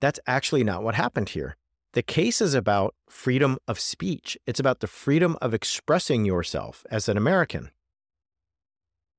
That's 0.00 0.20
actually 0.26 0.64
not 0.64 0.82
what 0.82 0.96
happened 0.96 1.30
here. 1.30 1.56
The 1.92 2.02
case 2.02 2.40
is 2.40 2.54
about 2.54 2.94
freedom 3.08 3.58
of 3.68 3.78
speech. 3.78 4.36
It's 4.46 4.58
about 4.58 4.80
the 4.80 4.88
freedom 4.88 5.38
of 5.40 5.54
expressing 5.54 6.24
yourself 6.24 6.84
as 6.90 7.08
an 7.08 7.16
American. 7.16 7.70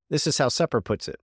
This 0.10 0.28
is 0.28 0.38
how 0.38 0.50
Sepper 0.50 0.82
puts 0.82 1.08
it. 1.08 1.20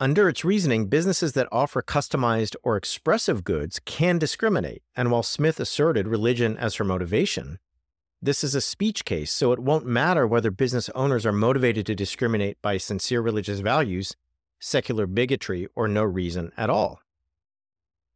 Under 0.00 0.30
its 0.30 0.46
reasoning, 0.46 0.86
businesses 0.86 1.34
that 1.34 1.48
offer 1.52 1.82
customized 1.82 2.56
or 2.62 2.78
expressive 2.78 3.44
goods 3.44 3.80
can 3.84 4.18
discriminate, 4.18 4.82
and 4.96 5.10
while 5.10 5.22
Smith 5.22 5.60
asserted 5.60 6.08
religion 6.08 6.56
as 6.56 6.76
her 6.76 6.84
motivation, 6.84 7.58
this 8.22 8.44
is 8.44 8.54
a 8.54 8.60
speech 8.60 9.04
case, 9.04 9.32
so 9.32 9.52
it 9.52 9.58
won't 9.58 9.86
matter 9.86 10.26
whether 10.26 10.50
business 10.50 10.90
owners 10.94 11.24
are 11.24 11.32
motivated 11.32 11.86
to 11.86 11.94
discriminate 11.94 12.60
by 12.60 12.76
sincere 12.76 13.20
religious 13.20 13.60
values, 13.60 14.14
secular 14.58 15.06
bigotry, 15.06 15.68
or 15.74 15.88
no 15.88 16.02
reason 16.02 16.52
at 16.56 16.68
all. 16.68 17.00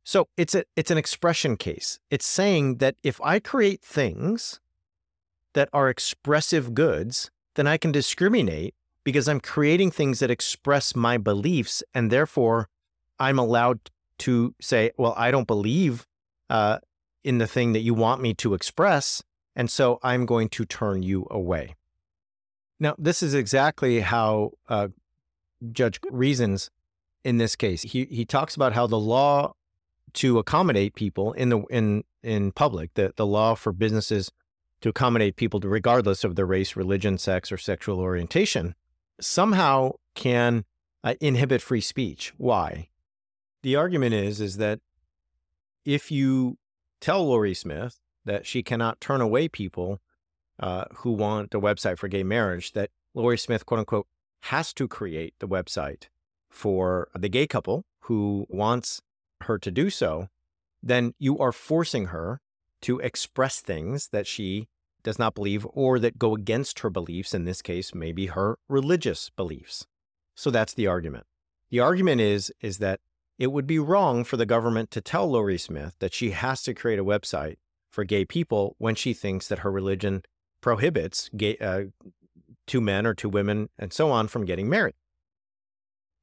So 0.04 0.28
it's 0.36 0.54
a 0.54 0.64
it's 0.76 0.90
an 0.90 0.98
expression 0.98 1.56
case. 1.56 1.98
It's 2.10 2.26
saying 2.26 2.76
that 2.76 2.96
if 3.02 3.20
I 3.22 3.38
create 3.38 3.82
things 3.82 4.60
that 5.54 5.70
are 5.72 5.88
expressive 5.88 6.74
goods, 6.74 7.30
then 7.54 7.66
I 7.66 7.78
can 7.78 7.90
discriminate 7.90 8.74
because 9.04 9.28
I'm 9.28 9.40
creating 9.40 9.90
things 9.90 10.18
that 10.18 10.30
express 10.30 10.94
my 10.94 11.16
beliefs. 11.16 11.82
And 11.94 12.10
therefore, 12.10 12.68
I'm 13.18 13.38
allowed 13.38 13.90
to 14.18 14.54
say, 14.60 14.90
well, 14.98 15.14
I 15.16 15.30
don't 15.30 15.46
believe 15.46 16.06
uh, 16.50 16.78
in 17.22 17.38
the 17.38 17.46
thing 17.46 17.72
that 17.72 17.80
you 17.80 17.94
want 17.94 18.20
me 18.20 18.34
to 18.34 18.54
express. 18.54 19.22
And 19.56 19.70
so 19.70 19.98
I'm 20.02 20.26
going 20.26 20.48
to 20.50 20.64
turn 20.64 21.02
you 21.02 21.26
away. 21.30 21.76
Now, 22.80 22.94
this 22.98 23.22
is 23.22 23.34
exactly 23.34 24.00
how 24.00 24.52
uh, 24.68 24.88
Judge 25.72 26.00
reasons 26.10 26.70
in 27.22 27.38
this 27.38 27.56
case. 27.56 27.82
He, 27.82 28.06
he 28.10 28.24
talks 28.24 28.54
about 28.54 28.72
how 28.72 28.86
the 28.86 28.98
law 28.98 29.54
to 30.14 30.38
accommodate 30.38 30.94
people 30.94 31.32
in 31.32 31.48
the 31.48 31.60
in 31.70 32.04
in 32.22 32.52
public, 32.52 32.94
the, 32.94 33.12
the 33.16 33.26
law 33.26 33.54
for 33.54 33.72
businesses 33.72 34.30
to 34.80 34.88
accommodate 34.88 35.36
people 35.36 35.60
regardless 35.60 36.24
of 36.24 36.36
their 36.36 36.46
race, 36.46 36.76
religion, 36.76 37.18
sex, 37.18 37.50
or 37.50 37.56
sexual 37.56 38.00
orientation, 38.00 38.74
somehow 39.20 39.92
can 40.14 40.64
uh, 41.02 41.14
inhibit 41.20 41.60
free 41.60 41.80
speech. 41.80 42.32
Why? 42.36 42.88
The 43.62 43.76
argument 43.76 44.14
is 44.14 44.40
is 44.40 44.56
that 44.58 44.80
if 45.84 46.10
you 46.10 46.58
tell 47.00 47.26
Lorie 47.26 47.54
Smith 47.54 47.98
that 48.24 48.46
she 48.46 48.62
cannot 48.62 49.00
turn 49.00 49.20
away 49.20 49.48
people 49.48 50.00
uh, 50.58 50.84
who 50.96 51.12
want 51.12 51.54
a 51.54 51.60
website 51.60 51.98
for 51.98 52.08
gay 52.08 52.22
marriage, 52.22 52.72
that 52.72 52.90
Lorie 53.14 53.38
Smith, 53.38 53.66
quote 53.66 53.80
unquote, 53.80 54.06
has 54.42 54.72
to 54.74 54.86
create 54.86 55.34
the 55.38 55.48
website 55.48 56.04
for 56.50 57.08
the 57.14 57.28
gay 57.28 57.46
couple 57.46 57.84
who 58.02 58.46
wants 58.48 59.02
her 59.42 59.58
to 59.58 59.70
do 59.70 59.90
so, 59.90 60.28
then 60.82 61.14
you 61.18 61.38
are 61.38 61.52
forcing 61.52 62.06
her 62.06 62.40
to 62.82 62.98
express 63.00 63.60
things 63.60 64.08
that 64.08 64.26
she 64.26 64.68
does 65.02 65.18
not 65.18 65.34
believe 65.34 65.66
or 65.72 65.98
that 65.98 66.18
go 66.18 66.34
against 66.34 66.80
her 66.80 66.90
beliefs, 66.90 67.34
in 67.34 67.44
this 67.44 67.62
case, 67.62 67.94
maybe 67.94 68.26
her 68.26 68.58
religious 68.68 69.30
beliefs. 69.30 69.86
So 70.34 70.50
that's 70.50 70.74
the 70.74 70.86
argument. 70.86 71.26
The 71.70 71.80
argument 71.80 72.20
is, 72.20 72.52
is 72.60 72.78
that 72.78 73.00
it 73.38 73.52
would 73.52 73.66
be 73.66 73.78
wrong 73.78 74.24
for 74.24 74.36
the 74.36 74.46
government 74.46 74.90
to 74.92 75.00
tell 75.00 75.30
Lorie 75.30 75.58
Smith 75.58 75.96
that 75.98 76.14
she 76.14 76.30
has 76.30 76.62
to 76.62 76.74
create 76.74 76.98
a 76.98 77.04
website 77.04 77.56
for 77.94 78.04
gay 78.04 78.24
people 78.24 78.74
when 78.78 78.94
she 78.94 79.14
thinks 79.14 79.48
that 79.48 79.60
her 79.60 79.70
religion 79.70 80.22
prohibits 80.60 81.30
gay, 81.36 81.56
uh, 81.58 81.84
two 82.66 82.80
men 82.80 83.06
or 83.06 83.14
two 83.14 83.28
women 83.28 83.68
and 83.78 83.92
so 83.92 84.10
on 84.10 84.28
from 84.28 84.44
getting 84.44 84.68
married. 84.68 84.94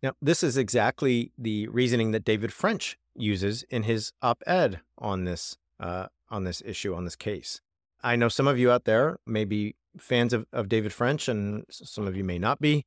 Now, 0.03 0.13
this 0.21 0.43
is 0.43 0.57
exactly 0.57 1.31
the 1.37 1.67
reasoning 1.67 2.11
that 2.11 2.25
David 2.25 2.51
French 2.51 2.97
uses 3.15 3.63
in 3.69 3.83
his 3.83 4.11
op-ed 4.21 4.81
on 4.97 5.25
this 5.25 5.57
uh, 5.79 6.07
on 6.29 6.43
this 6.43 6.61
issue 6.65 6.93
on 6.93 7.05
this 7.05 7.15
case. 7.15 7.61
I 8.03 8.15
know 8.15 8.29
some 8.29 8.47
of 8.47 8.57
you 8.57 8.71
out 8.71 8.85
there 8.85 9.17
may 9.25 9.45
be 9.45 9.75
fans 9.97 10.33
of, 10.33 10.45
of 10.51 10.69
David 10.69 10.93
French, 10.93 11.27
and 11.27 11.65
some 11.69 12.07
of 12.07 12.15
you 12.15 12.23
may 12.23 12.39
not 12.39 12.59
be. 12.59 12.85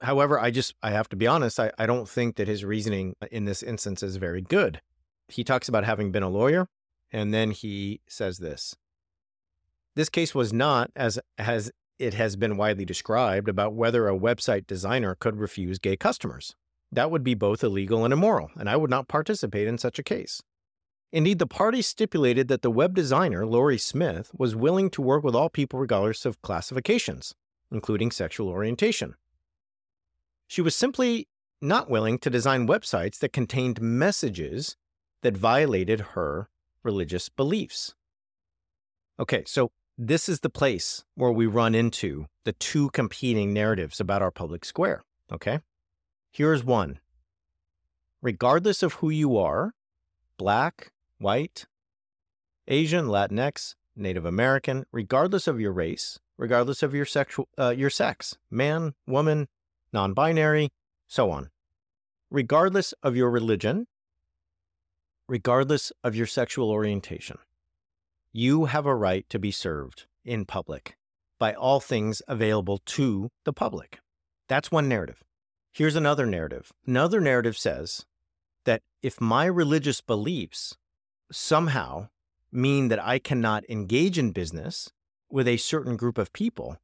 However, 0.00 0.38
I 0.38 0.50
just 0.50 0.74
I 0.82 0.90
have 0.90 1.08
to 1.10 1.16
be 1.16 1.26
honest. 1.26 1.60
I, 1.60 1.70
I 1.78 1.86
don't 1.86 2.08
think 2.08 2.36
that 2.36 2.48
his 2.48 2.64
reasoning 2.64 3.14
in 3.30 3.44
this 3.44 3.62
instance 3.62 4.02
is 4.02 4.16
very 4.16 4.42
good. 4.42 4.80
He 5.28 5.44
talks 5.44 5.68
about 5.68 5.84
having 5.84 6.12
been 6.12 6.22
a 6.22 6.28
lawyer, 6.28 6.68
and 7.16 7.32
then 7.32 7.50
he 7.50 8.02
says 8.06 8.36
this. 8.36 8.76
This 9.94 10.10
case 10.10 10.34
was 10.34 10.52
not, 10.52 10.90
as 10.94 11.18
has 11.38 11.72
it 11.98 12.12
has 12.12 12.36
been 12.36 12.58
widely 12.58 12.84
described, 12.84 13.48
about 13.48 13.72
whether 13.72 14.06
a 14.06 14.18
website 14.18 14.66
designer 14.66 15.14
could 15.14 15.38
refuse 15.38 15.78
gay 15.78 15.96
customers. 15.96 16.54
That 16.92 17.10
would 17.10 17.24
be 17.24 17.32
both 17.32 17.64
illegal 17.64 18.04
and 18.04 18.12
immoral, 18.12 18.50
and 18.58 18.68
I 18.68 18.76
would 18.76 18.90
not 18.90 19.08
participate 19.08 19.66
in 19.66 19.78
such 19.78 19.98
a 19.98 20.02
case. 20.02 20.42
Indeed, 21.10 21.38
the 21.38 21.46
parties 21.46 21.86
stipulated 21.86 22.48
that 22.48 22.60
the 22.60 22.70
web 22.70 22.94
designer, 22.94 23.46
Lorie 23.46 23.78
Smith, 23.78 24.30
was 24.36 24.54
willing 24.54 24.90
to 24.90 25.00
work 25.00 25.24
with 25.24 25.34
all 25.34 25.48
people 25.48 25.78
regardless 25.78 26.26
of 26.26 26.42
classifications, 26.42 27.34
including 27.72 28.10
sexual 28.10 28.50
orientation. 28.50 29.14
She 30.48 30.60
was 30.60 30.76
simply 30.76 31.28
not 31.62 31.88
willing 31.88 32.18
to 32.18 32.28
design 32.28 32.68
websites 32.68 33.20
that 33.20 33.32
contained 33.32 33.80
messages 33.80 34.76
that 35.22 35.34
violated 35.34 36.00
her 36.12 36.50
religious 36.86 37.28
beliefs. 37.28 37.94
Okay, 39.20 39.42
so 39.46 39.70
this 39.98 40.28
is 40.28 40.40
the 40.40 40.50
place 40.50 41.04
where 41.14 41.32
we 41.32 41.46
run 41.46 41.74
into 41.74 42.26
the 42.44 42.52
two 42.52 42.90
competing 42.90 43.52
narratives 43.52 44.00
about 44.00 44.22
our 44.22 44.30
public 44.30 44.64
square. 44.64 45.02
Okay? 45.32 45.60
Here's 46.30 46.64
one. 46.64 47.00
Regardless 48.22 48.82
of 48.82 48.94
who 48.94 49.10
you 49.10 49.36
are, 49.36 49.72
black, 50.38 50.92
white, 51.18 51.66
Asian, 52.68 53.06
Latinx, 53.06 53.74
Native 53.96 54.24
American, 54.24 54.84
regardless 54.92 55.46
of 55.46 55.60
your 55.60 55.72
race, 55.72 56.18
regardless 56.36 56.82
of 56.82 56.94
your 56.94 57.06
sexual 57.06 57.48
uh, 57.58 57.70
your 57.76 57.90
sex, 57.90 58.36
man, 58.50 58.94
woman, 59.06 59.48
non-binary, 59.92 60.70
so 61.08 61.30
on. 61.30 61.50
Regardless 62.30 62.92
of 63.02 63.16
your 63.16 63.30
religion, 63.30 63.86
regardless 65.28 65.92
of 66.04 66.14
your 66.14 66.26
sexual 66.26 66.70
orientation. 66.70 67.38
You 68.32 68.66
have 68.66 68.86
a 68.86 68.94
right 68.94 69.28
to 69.30 69.38
be 69.38 69.50
served 69.50 70.06
in 70.24 70.44
public 70.44 70.96
by 71.38 71.52
all 71.52 71.80
things 71.80 72.22
available 72.28 72.78
to 72.78 73.30
the 73.44 73.52
public. 73.52 73.98
That's 74.48 74.70
one 74.70 74.88
narrative. 74.88 75.22
Here's 75.72 75.96
another 75.96 76.26
narrative. 76.26 76.72
Another 76.86 77.20
narrative 77.20 77.56
says 77.56 78.06
that 78.64 78.82
if 79.02 79.20
my 79.20 79.44
religious 79.46 80.00
beliefs 80.00 80.76
somehow 81.30 82.08
mean 82.52 82.88
that 82.88 83.02
I 83.02 83.18
cannot 83.18 83.68
engage 83.68 84.18
in 84.18 84.30
business 84.30 84.90
with 85.30 85.48
a 85.48 85.56
certain 85.56 85.96
group 85.96 86.18
of 86.18 86.32
people, 86.32 86.78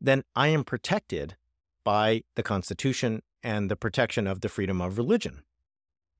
then 0.00 0.22
I 0.34 0.48
am 0.48 0.64
protected 0.64 1.36
by 1.84 2.22
the 2.36 2.42
Constitution 2.42 3.22
and 3.42 3.70
the 3.70 3.76
protection 3.76 4.26
of 4.26 4.40
the 4.40 4.48
freedom 4.48 4.80
of 4.80 4.96
religion. 4.96 5.42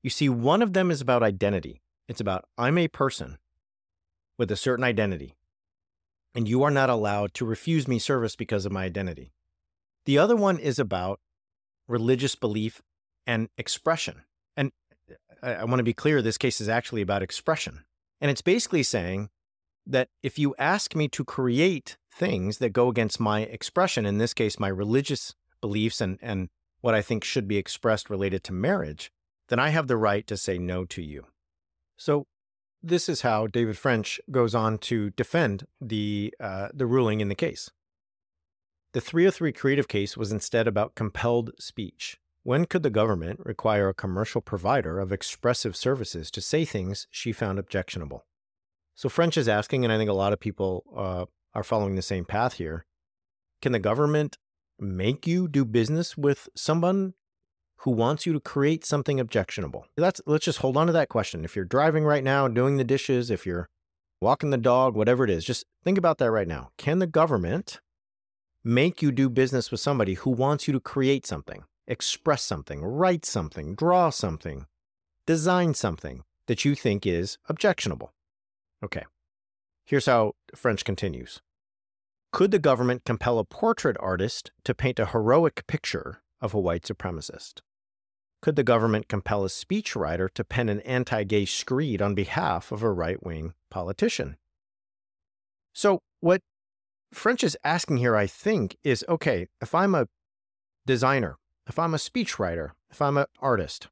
You 0.03 0.09
see, 0.09 0.29
one 0.29 0.61
of 0.61 0.73
them 0.73 0.89
is 0.91 1.01
about 1.01 1.23
identity. 1.23 1.81
It's 2.07 2.21
about 2.21 2.45
I'm 2.57 2.77
a 2.77 2.87
person 2.87 3.37
with 4.37 4.51
a 4.51 4.55
certain 4.55 4.83
identity, 4.83 5.35
and 6.33 6.47
you 6.47 6.63
are 6.63 6.71
not 6.71 6.89
allowed 6.89 7.33
to 7.35 7.45
refuse 7.45 7.87
me 7.87 7.99
service 7.99 8.35
because 8.35 8.65
of 8.65 8.71
my 8.71 8.83
identity. 8.83 9.31
The 10.05 10.17
other 10.17 10.35
one 10.35 10.57
is 10.57 10.79
about 10.79 11.19
religious 11.87 12.35
belief 12.35 12.81
and 13.27 13.49
expression. 13.57 14.23
And 14.57 14.71
uh, 15.09 15.15
I, 15.43 15.53
I 15.53 15.63
want 15.65 15.79
to 15.79 15.83
be 15.83 15.93
clear 15.93 16.21
this 16.21 16.37
case 16.37 16.59
is 16.59 16.69
actually 16.69 17.01
about 17.01 17.21
expression. 17.21 17.83
And 18.19 18.31
it's 18.31 18.41
basically 18.41 18.83
saying 18.83 19.29
that 19.85 20.09
if 20.23 20.39
you 20.39 20.55
ask 20.57 20.95
me 20.95 21.07
to 21.09 21.23
create 21.23 21.97
things 22.13 22.57
that 22.59 22.73
go 22.73 22.87
against 22.87 23.19
my 23.19 23.41
expression, 23.41 24.05
in 24.05 24.17
this 24.17 24.33
case, 24.33 24.59
my 24.59 24.67
religious 24.67 25.35
beliefs 25.59 26.01
and, 26.01 26.17
and 26.21 26.49
what 26.81 26.95
I 26.95 27.01
think 27.01 27.23
should 27.23 27.47
be 27.47 27.57
expressed 27.57 28.09
related 28.09 28.43
to 28.45 28.53
marriage, 28.53 29.11
then 29.51 29.59
I 29.59 29.69
have 29.69 29.87
the 29.87 29.97
right 29.97 30.25
to 30.27 30.37
say 30.37 30.57
no 30.57 30.85
to 30.85 31.01
you. 31.01 31.25
So 31.97 32.25
this 32.81 33.09
is 33.09 33.21
how 33.21 33.47
David 33.47 33.77
French 33.77 34.21
goes 34.31 34.55
on 34.55 34.77
to 34.77 35.09
defend 35.09 35.67
the, 35.81 36.33
uh, 36.39 36.69
the 36.73 36.85
ruling 36.85 37.19
in 37.19 37.27
the 37.27 37.35
case. 37.35 37.69
The 38.93 39.01
303 39.01 39.51
Creative 39.51 39.89
case 39.89 40.15
was 40.15 40.31
instead 40.31 40.69
about 40.69 40.95
compelled 40.95 41.51
speech. 41.59 42.17
When 42.43 42.63
could 42.63 42.81
the 42.81 42.89
government 42.89 43.41
require 43.43 43.89
a 43.89 43.93
commercial 43.93 44.39
provider 44.39 44.99
of 44.99 45.11
expressive 45.11 45.75
services 45.75 46.31
to 46.31 46.39
say 46.39 46.63
things 46.63 47.07
she 47.11 47.33
found 47.33 47.59
objectionable? 47.59 48.25
So 48.95 49.09
French 49.09 49.35
is 49.35 49.49
asking, 49.49 49.83
and 49.83 49.91
I 49.91 49.97
think 49.97 50.09
a 50.09 50.13
lot 50.13 50.31
of 50.31 50.39
people 50.39 50.85
uh, 50.95 51.25
are 51.53 51.63
following 51.63 51.95
the 51.95 52.01
same 52.01 52.23
path 52.23 52.53
here 52.53 52.85
can 53.61 53.73
the 53.73 53.79
government 53.79 54.37
make 54.79 55.27
you 55.27 55.49
do 55.49 55.65
business 55.65 56.17
with 56.17 56.47
someone 56.55 57.15
who 57.81 57.91
wants 57.91 58.27
you 58.27 58.33
to 58.33 58.39
create 58.39 58.85
something 58.85 59.19
objectionable? 59.19 59.87
Let's 59.97 60.21
let's 60.25 60.45
just 60.45 60.59
hold 60.59 60.77
on 60.77 60.87
to 60.87 60.93
that 60.93 61.09
question. 61.09 61.43
If 61.43 61.55
you're 61.55 61.65
driving 61.65 62.03
right 62.03 62.23
now, 62.23 62.47
doing 62.47 62.77
the 62.77 62.83
dishes, 62.83 63.31
if 63.31 63.45
you're 63.45 63.69
walking 64.21 64.51
the 64.51 64.57
dog, 64.57 64.95
whatever 64.95 65.23
it 65.23 65.31
is, 65.31 65.43
just 65.43 65.65
think 65.83 65.97
about 65.97 66.19
that 66.19 66.29
right 66.29 66.47
now. 66.47 66.69
Can 66.77 66.99
the 66.99 67.07
government 67.07 67.79
make 68.63 69.01
you 69.01 69.11
do 69.11 69.29
business 69.29 69.71
with 69.71 69.79
somebody 69.79 70.13
who 70.13 70.29
wants 70.29 70.67
you 70.67 70.73
to 70.73 70.79
create 70.79 71.25
something, 71.25 71.63
express 71.87 72.43
something, 72.43 72.83
write 72.83 73.25
something, 73.25 73.73
draw 73.73 74.11
something, 74.11 74.67
design 75.25 75.73
something 75.73 76.23
that 76.45 76.63
you 76.63 76.75
think 76.75 77.07
is 77.07 77.39
objectionable? 77.49 78.13
Okay. 78.83 79.05
Here's 79.85 80.05
how 80.05 80.33
French 80.53 80.85
continues. 80.85 81.41
Could 82.31 82.51
the 82.51 82.59
government 82.59 83.05
compel 83.05 83.39
a 83.39 83.43
portrait 83.43 83.97
artist 83.99 84.51
to 84.65 84.75
paint 84.75 84.99
a 84.99 85.07
heroic 85.07 85.65
picture 85.65 86.21
of 86.39 86.53
a 86.53 86.59
white 86.59 86.83
supremacist? 86.83 87.61
Could 88.41 88.55
the 88.55 88.63
government 88.63 89.07
compel 89.07 89.45
a 89.45 89.49
speechwriter 89.49 90.27
to 90.33 90.43
pen 90.43 90.67
an 90.67 90.81
anti 90.81 91.23
gay 91.23 91.45
screed 91.45 92.01
on 92.01 92.15
behalf 92.15 92.71
of 92.71 92.81
a 92.81 92.91
right 92.91 93.21
wing 93.23 93.53
politician? 93.69 94.37
So, 95.73 95.99
what 96.19 96.41
French 97.13 97.43
is 97.43 97.57
asking 97.63 97.97
here, 97.97 98.15
I 98.15 98.27
think, 98.27 98.77
is 98.83 99.05
okay, 99.07 99.47
if 99.61 99.75
I'm 99.75 99.93
a 99.93 100.07
designer, 100.85 101.37
if 101.67 101.77
I'm 101.77 101.93
a 101.93 101.97
speechwriter, 101.97 102.71
if 102.89 103.01
I'm 103.01 103.17
an 103.17 103.27
artist, 103.39 103.89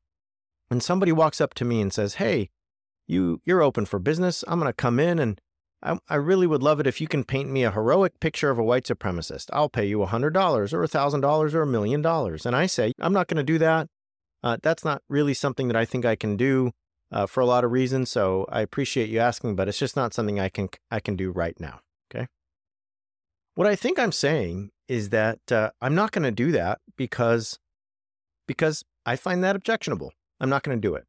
and 0.71 0.81
somebody 0.81 1.11
walks 1.11 1.39
up 1.39 1.53
to 1.55 1.65
me 1.65 1.79
and 1.81 1.93
says, 1.93 2.15
Hey, 2.15 2.49
you, 3.07 3.41
you're 3.45 3.61
open 3.61 3.85
for 3.85 3.99
business. 3.99 4.43
I'm 4.47 4.59
going 4.59 4.69
to 4.69 4.73
come 4.73 4.99
in 4.99 5.19
and 5.19 5.39
I, 5.81 5.97
I 6.09 6.15
really 6.15 6.47
would 6.47 6.63
love 6.63 6.79
it 6.79 6.87
if 6.87 6.99
you 6.99 7.07
can 7.07 7.23
paint 7.23 7.49
me 7.49 7.63
a 7.63 7.71
heroic 7.71 8.19
picture 8.19 8.49
of 8.49 8.59
a 8.59 8.63
white 8.63 8.85
supremacist. 8.85 9.45
I'll 9.53 9.69
pay 9.69 9.85
you 9.85 9.99
$100 9.99 10.13
or 10.73 10.83
$1,000 10.83 11.53
or 11.53 11.61
a 11.61 11.67
million 11.67 12.01
dollars. 12.01 12.45
And 12.45 12.55
I 12.55 12.65
say, 12.65 12.91
I'm 12.99 13.13
not 13.13 13.27
going 13.27 13.37
to 13.37 13.43
do 13.43 13.57
that. 13.59 13.87
Uh, 14.43 14.57
that's 14.61 14.85
not 14.85 15.01
really 15.09 15.33
something 15.33 15.67
that 15.67 15.75
I 15.75 15.85
think 15.85 16.05
I 16.05 16.15
can 16.15 16.37
do 16.37 16.71
uh, 17.11 17.25
for 17.25 17.41
a 17.41 17.45
lot 17.45 17.63
of 17.63 17.71
reasons. 17.71 18.09
So 18.09 18.45
I 18.49 18.61
appreciate 18.61 19.09
you 19.09 19.19
asking, 19.19 19.55
but 19.55 19.67
it's 19.67 19.79
just 19.79 19.95
not 19.95 20.13
something 20.13 20.39
I 20.39 20.49
can 20.49 20.69
I 20.89 20.99
can 20.99 21.15
do 21.15 21.31
right 21.31 21.59
now. 21.59 21.81
Okay. 22.09 22.27
What 23.55 23.67
I 23.67 23.75
think 23.75 23.99
I'm 23.99 24.11
saying 24.11 24.71
is 24.87 25.09
that 25.09 25.51
uh, 25.51 25.71
I'm 25.81 25.95
not 25.95 26.11
going 26.11 26.23
to 26.23 26.31
do 26.31 26.51
that 26.53 26.79
because 26.97 27.59
because 28.47 28.83
I 29.05 29.15
find 29.15 29.43
that 29.43 29.55
objectionable. 29.55 30.11
I'm 30.39 30.49
not 30.49 30.63
going 30.63 30.77
to 30.77 30.87
do 30.87 30.95
it. 30.95 31.05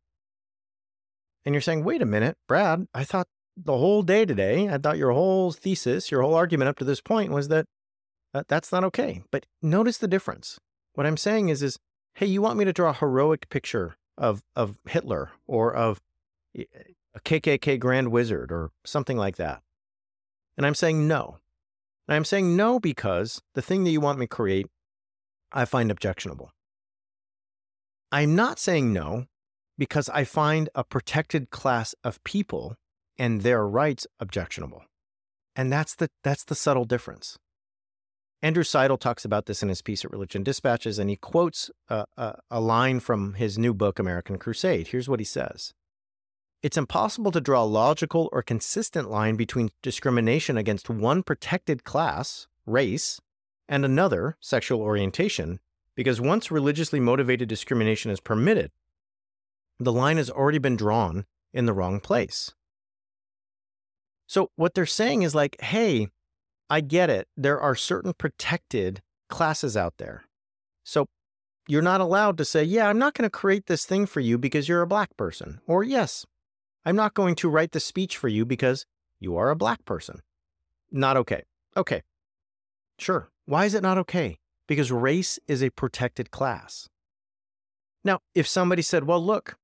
And 1.44 1.54
you're 1.54 1.62
saying, 1.62 1.84
wait 1.84 2.02
a 2.02 2.06
minute, 2.06 2.36
Brad, 2.46 2.86
I 2.92 3.04
thought 3.04 3.28
the 3.56 3.78
whole 3.78 4.02
day 4.02 4.24
today, 4.24 4.68
I 4.68 4.78
thought 4.78 4.98
your 4.98 5.12
whole 5.12 5.52
thesis, 5.52 6.10
your 6.10 6.22
whole 6.22 6.34
argument 6.34 6.68
up 6.68 6.78
to 6.78 6.84
this 6.84 7.00
point 7.00 7.32
was 7.32 7.48
that 7.48 7.66
uh, 8.34 8.42
that's 8.48 8.72
not 8.72 8.84
okay. 8.84 9.22
But 9.30 9.46
notice 9.62 9.98
the 9.98 10.08
difference. 10.08 10.58
What 10.94 11.06
I'm 11.06 11.16
saying 11.16 11.48
is, 11.48 11.62
is 11.62 11.78
hey, 12.20 12.26
you 12.26 12.42
want 12.42 12.58
me 12.58 12.66
to 12.66 12.72
draw 12.72 12.90
a 12.90 12.94
heroic 12.94 13.48
picture 13.48 13.96
of 14.18 14.42
of 14.54 14.78
Hitler 14.86 15.30
or 15.46 15.74
of 15.74 16.02
eh, 16.56 16.64
a 17.14 17.20
KKK 17.20 17.80
Grand 17.80 18.12
Wizard 18.12 18.52
or 18.52 18.70
something 18.84 19.16
like 19.16 19.36
that, 19.36 19.62
and 20.56 20.66
I'm 20.66 20.74
saying 20.74 21.08
no. 21.08 21.38
And 22.06 22.16
I'm 22.16 22.24
saying 22.24 22.56
no 22.56 22.78
because 22.78 23.40
the 23.54 23.62
thing 23.62 23.84
that 23.84 23.90
you 23.90 24.00
want 24.00 24.18
me 24.18 24.26
to 24.26 24.36
create, 24.36 24.66
I 25.52 25.64
find 25.64 25.90
objectionable. 25.90 26.50
I'm 28.12 28.34
not 28.34 28.58
saying 28.58 28.92
no 28.92 29.26
because 29.78 30.10
I 30.10 30.24
find 30.24 30.68
a 30.74 30.84
protected 30.84 31.50
class 31.50 31.94
of 32.04 32.22
people 32.24 32.74
and 33.16 33.40
their 33.40 33.66
rights 33.66 34.06
objectionable. 34.18 34.82
And 35.56 35.72
that's 35.72 35.94
the 35.94 36.10
that's 36.22 36.44
the 36.44 36.54
subtle 36.54 36.84
difference. 36.84 37.38
Andrew 38.42 38.64
Seidel 38.64 38.96
talks 38.96 39.24
about 39.24 39.46
this 39.46 39.62
in 39.62 39.68
his 39.68 39.82
piece 39.82 40.04
at 40.04 40.10
Religion 40.10 40.42
Dispatches, 40.42 40.98
and 40.98 41.10
he 41.10 41.16
quotes 41.16 41.70
a, 41.88 42.06
a, 42.16 42.38
a, 42.50 42.60
line 42.60 43.00
from 43.00 43.34
his 43.34 43.58
new 43.58 43.74
book, 43.74 43.98
American 43.98 44.38
Crusade. 44.38 44.88
Here's 44.88 45.08
what 45.08 45.20
he 45.20 45.24
says 45.24 45.74
It's 46.62 46.78
impossible 46.78 47.32
to 47.32 47.40
draw 47.40 47.64
a 47.64 47.66
logical 47.66 48.30
or 48.32 48.42
consistent 48.42 49.10
line 49.10 49.36
between 49.36 49.70
discrimination 49.82 50.56
against 50.56 50.88
one 50.88 51.22
protected 51.22 51.84
class, 51.84 52.46
race, 52.64 53.20
and 53.68 53.84
another, 53.84 54.38
sexual 54.40 54.80
orientation, 54.80 55.60
because 55.94 56.20
once 56.20 56.50
religiously 56.50 56.98
motivated 56.98 57.48
discrimination 57.48 58.10
is 58.10 58.20
permitted, 58.20 58.70
the 59.78 59.92
line 59.92 60.16
has 60.16 60.30
already 60.30 60.58
been 60.58 60.76
drawn 60.76 61.26
in 61.52 61.66
the 61.66 61.74
wrong 61.74 62.00
place. 62.00 62.54
So, 64.26 64.50
what 64.56 64.74
they're 64.74 64.86
saying 64.86 65.22
is 65.22 65.34
like, 65.34 65.60
hey, 65.60 66.08
I 66.70 66.80
get 66.80 67.10
it. 67.10 67.28
There 67.36 67.60
are 67.60 67.74
certain 67.74 68.14
protected 68.14 69.02
classes 69.28 69.76
out 69.76 69.94
there. 69.98 70.24
So, 70.84 71.06
you're 71.68 71.82
not 71.82 72.00
allowed 72.00 72.38
to 72.38 72.44
say, 72.44 72.64
yeah, 72.64 72.88
I'm 72.88 72.98
not 72.98 73.14
going 73.14 73.26
to 73.26 73.30
create 73.30 73.66
this 73.66 73.84
thing 73.84 74.06
for 74.06 74.20
you 74.20 74.38
because 74.38 74.68
you're 74.68 74.82
a 74.82 74.86
black 74.86 75.16
person. 75.16 75.60
Or, 75.66 75.84
yes, 75.84 76.24
I'm 76.84 76.96
not 76.96 77.14
going 77.14 77.34
to 77.36 77.48
write 77.48 77.72
the 77.72 77.80
speech 77.80 78.16
for 78.16 78.28
you 78.28 78.44
because 78.44 78.86
you 79.18 79.36
are 79.36 79.50
a 79.50 79.56
black 79.56 79.84
person. 79.84 80.20
Not 80.90 81.16
okay. 81.16 81.42
Okay. 81.76 82.02
Sure. 82.98 83.28
Why 83.46 83.66
is 83.66 83.74
it 83.74 83.82
not 83.82 83.98
okay? 83.98 84.38
Because 84.66 84.90
race 84.90 85.38
is 85.46 85.62
a 85.62 85.70
protected 85.70 86.30
class. 86.30 86.88
Now, 88.04 88.20
if 88.34 88.48
somebody 88.48 88.82
said, 88.82 89.04
well, 89.04 89.22
look, 89.24 89.56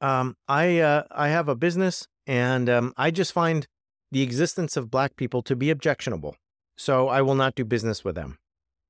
um, 0.00 0.36
I, 0.48 0.78
uh, 0.78 1.04
I 1.10 1.28
have 1.28 1.48
a 1.48 1.56
business 1.56 2.06
and 2.26 2.70
um, 2.70 2.94
I 2.96 3.10
just 3.10 3.32
find 3.32 3.66
the 4.10 4.22
existence 4.22 4.76
of 4.76 4.90
black 4.90 5.16
people 5.16 5.42
to 5.42 5.56
be 5.56 5.70
objectionable. 5.70 6.36
So 6.76 7.08
I 7.08 7.22
will 7.22 7.34
not 7.34 7.54
do 7.54 7.64
business 7.64 8.04
with 8.04 8.14
them. 8.14 8.38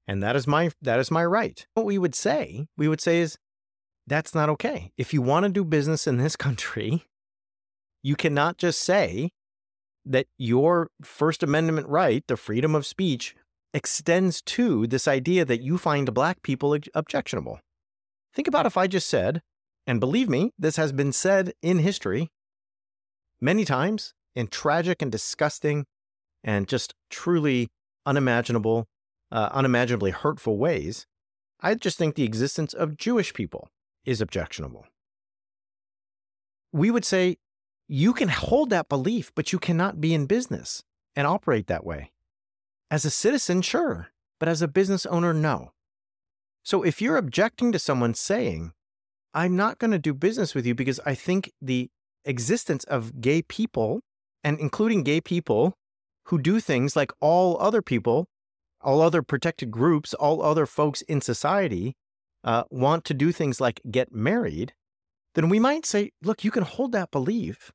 And 0.06 0.22
that 0.22 0.36
is 0.36 0.46
my 0.46 0.70
that 0.82 1.00
is 1.00 1.10
my 1.10 1.24
right. 1.24 1.66
What 1.74 1.86
we 1.86 1.98
would 1.98 2.14
say, 2.14 2.66
we 2.76 2.88
would 2.88 3.00
say 3.00 3.20
is 3.20 3.38
that's 4.06 4.34
not 4.34 4.50
okay. 4.50 4.92
If 4.98 5.14
you 5.14 5.22
want 5.22 5.44
to 5.44 5.52
do 5.52 5.64
business 5.64 6.06
in 6.06 6.18
this 6.18 6.36
country, 6.46 7.04
you 8.02 8.16
cannot 8.16 8.58
just 8.58 8.80
say 8.80 9.30
that 10.04 10.26
your 10.36 10.88
First 11.02 11.42
Amendment 11.42 11.88
right, 11.88 12.22
the 12.28 12.36
freedom 12.36 12.74
of 12.74 12.84
speech, 12.84 13.34
extends 13.72 14.42
to 14.42 14.86
this 14.86 15.08
idea 15.08 15.44
that 15.44 15.62
you 15.62 15.78
find 15.78 16.12
black 16.12 16.42
people 16.42 16.76
objectionable. 16.94 17.58
Think 18.34 18.46
about 18.46 18.66
if 18.66 18.76
I 18.76 18.86
just 18.86 19.08
said, 19.08 19.42
and 19.86 20.00
believe 20.00 20.28
me, 20.28 20.52
this 20.58 20.76
has 20.76 20.92
been 20.92 21.12
said 21.12 21.54
in 21.62 21.78
history 21.78 22.30
many 23.40 23.64
times 23.64 24.12
in 24.34 24.48
tragic 24.48 25.02
and 25.02 25.10
disgusting 25.12 25.86
and 26.42 26.68
just 26.68 26.94
truly 27.10 27.68
unimaginable, 28.06 28.86
uh, 29.32 29.48
unimaginably 29.52 30.10
hurtful 30.10 30.58
ways, 30.58 31.06
I 31.60 31.74
just 31.74 31.96
think 31.96 32.14
the 32.14 32.24
existence 32.24 32.74
of 32.74 32.96
Jewish 32.96 33.32
people 33.32 33.70
is 34.04 34.20
objectionable. 34.20 34.86
We 36.72 36.90
would 36.90 37.04
say 37.04 37.36
you 37.88 38.12
can 38.12 38.28
hold 38.28 38.70
that 38.70 38.88
belief, 38.88 39.32
but 39.34 39.52
you 39.52 39.58
cannot 39.58 40.00
be 40.00 40.12
in 40.14 40.26
business 40.26 40.82
and 41.14 41.26
operate 41.26 41.66
that 41.68 41.84
way. 41.84 42.10
As 42.90 43.04
a 43.04 43.10
citizen, 43.10 43.62
sure, 43.62 44.08
but 44.38 44.48
as 44.48 44.62
a 44.62 44.68
business 44.68 45.06
owner, 45.06 45.32
no. 45.32 45.72
So 46.62 46.82
if 46.82 47.00
you're 47.00 47.16
objecting 47.16 47.72
to 47.72 47.78
someone 47.78 48.14
saying, 48.14 48.72
I'm 49.32 49.56
not 49.56 49.78
going 49.78 49.90
to 49.90 49.98
do 49.98 50.14
business 50.14 50.54
with 50.54 50.66
you 50.66 50.74
because 50.74 51.00
I 51.04 51.14
think 51.14 51.52
the 51.60 51.90
existence 52.24 52.84
of 52.84 53.20
gay 53.20 53.42
people, 53.42 54.00
and 54.44 54.60
including 54.60 55.02
gay 55.02 55.20
people 55.20 55.74
who 56.26 56.38
do 56.38 56.60
things 56.60 56.94
like 56.94 57.12
all 57.20 57.58
other 57.60 57.82
people, 57.82 58.28
all 58.80 59.00
other 59.00 59.22
protected 59.22 59.70
groups, 59.70 60.14
all 60.14 60.42
other 60.42 60.66
folks 60.66 61.02
in 61.02 61.20
society 61.20 61.96
uh, 62.44 62.64
want 62.70 63.04
to 63.06 63.14
do 63.14 63.32
things 63.32 63.60
like 63.60 63.80
get 63.90 64.12
married, 64.12 64.74
then 65.34 65.48
we 65.48 65.58
might 65.58 65.86
say, 65.86 66.12
look, 66.22 66.44
you 66.44 66.50
can 66.50 66.62
hold 66.62 66.92
that 66.92 67.10
belief, 67.10 67.72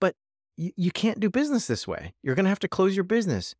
but 0.00 0.14
you 0.56 0.90
can't 0.92 1.20
do 1.20 1.28
business 1.28 1.66
this 1.66 1.86
way. 1.86 2.14
You're 2.22 2.36
going 2.36 2.44
to 2.44 2.50
have 2.50 2.60
to 2.60 2.68
close 2.68 2.96
your 2.96 3.04
business. 3.04 3.54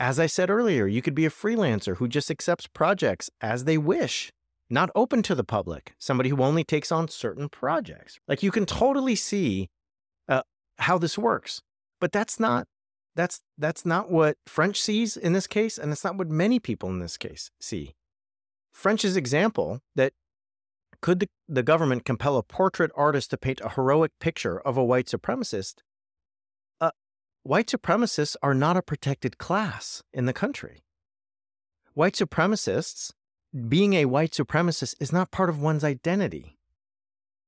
As 0.00 0.18
I 0.18 0.26
said 0.26 0.48
earlier, 0.48 0.86
you 0.86 1.02
could 1.02 1.14
be 1.14 1.26
a 1.26 1.30
freelancer 1.30 1.96
who 1.96 2.08
just 2.08 2.30
accepts 2.30 2.66
projects 2.66 3.30
as 3.40 3.64
they 3.64 3.76
wish 3.78 4.32
not 4.70 4.90
open 4.94 5.22
to 5.22 5.34
the 5.34 5.44
public, 5.44 5.94
somebody 5.98 6.30
who 6.30 6.42
only 6.42 6.64
takes 6.64 6.92
on 6.92 7.08
certain 7.08 7.48
projects. 7.48 8.18
Like 8.28 8.42
you 8.42 8.50
can 8.50 8.66
totally 8.66 9.16
see 9.16 9.68
how 10.78 10.98
this 10.98 11.18
works, 11.18 11.62
but 12.00 12.12
that's 12.12 12.38
not 12.38 12.66
that's 13.14 13.40
that's 13.56 13.84
not 13.84 14.10
what 14.10 14.36
French 14.46 14.80
sees 14.80 15.16
in 15.16 15.32
this 15.32 15.46
case, 15.46 15.76
and 15.78 15.90
it's 15.90 16.04
not 16.04 16.16
what 16.16 16.28
many 16.28 16.60
people 16.60 16.88
in 16.88 17.00
this 17.00 17.16
case 17.16 17.50
see. 17.60 17.94
French's 18.72 19.16
example 19.16 19.80
that 19.96 20.12
could 21.00 21.20
the, 21.20 21.28
the 21.48 21.62
government 21.62 22.04
compel 22.04 22.36
a 22.36 22.42
portrait 22.42 22.90
artist 22.94 23.30
to 23.30 23.36
paint 23.36 23.60
a 23.62 23.70
heroic 23.70 24.12
picture 24.20 24.60
of 24.60 24.76
a 24.76 24.84
white 24.84 25.06
supremacist? 25.06 25.78
Uh, 26.80 26.90
white 27.42 27.66
supremacists 27.66 28.36
are 28.42 28.54
not 28.54 28.76
a 28.76 28.82
protected 28.82 29.38
class 29.38 30.02
in 30.12 30.26
the 30.26 30.32
country. 30.32 30.84
White 31.94 32.14
supremacists 32.14 33.12
being 33.68 33.94
a 33.94 34.04
white 34.04 34.32
supremacist 34.32 34.94
is 35.00 35.12
not 35.12 35.30
part 35.30 35.50
of 35.50 35.60
one's 35.60 35.84
identity. 35.84 36.56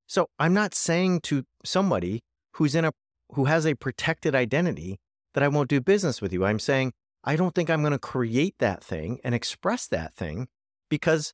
So 0.07 0.27
I'm 0.37 0.53
not 0.53 0.75
saying 0.75 1.21
to 1.21 1.45
somebody 1.63 2.21
who's 2.55 2.75
in 2.75 2.83
a 2.83 2.91
who 3.33 3.45
has 3.45 3.65
a 3.65 3.75
protected 3.75 4.35
identity 4.35 4.97
that 5.33 5.43
I 5.43 5.47
won't 5.47 5.69
do 5.69 5.79
business 5.79 6.21
with 6.21 6.33
you. 6.33 6.43
I'm 6.45 6.59
saying 6.59 6.93
I 7.23 7.35
don't 7.35 7.53
think 7.53 7.69
I'm 7.69 7.81
going 7.81 7.91
to 7.91 7.99
create 7.99 8.55
that 8.59 8.83
thing 8.83 9.19
and 9.23 9.35
express 9.35 9.87
that 9.87 10.15
thing 10.15 10.47
because 10.89 11.33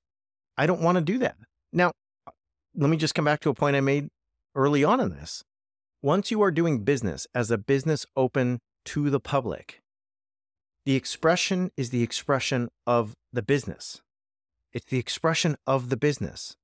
I 0.57 0.65
don't 0.65 0.81
want 0.81 0.97
to 0.97 1.03
do 1.03 1.17
that. 1.19 1.35
Now, 1.71 1.91
uh, 2.27 2.31
let 2.75 2.89
me 2.89 2.97
just 2.97 3.15
come 3.15 3.25
back 3.25 3.39
to 3.41 3.49
a 3.49 3.53
point 3.53 3.75
I 3.75 3.81
made 3.81 4.09
early 4.55 4.83
on 4.83 4.99
in 4.99 5.09
this. 5.09 5.43
Once 6.01 6.29
you 6.29 6.41
are 6.41 6.51
doing 6.51 6.83
business 6.83 7.25
as 7.33 7.49
a 7.49 7.57
business 7.57 8.05
open 8.15 8.59
to 8.85 9.09
the 9.09 9.19
public, 9.19 9.81
the 10.85 10.95
expression 10.95 11.71
is 11.75 11.89
the 11.89 12.03
expression 12.03 12.69
of 12.85 13.13
the 13.33 13.41
business. 13.41 14.01
It's 14.73 14.85
the 14.85 14.99
expression 14.99 15.57
of 15.65 15.89
the 15.89 15.97
business. 15.97 16.55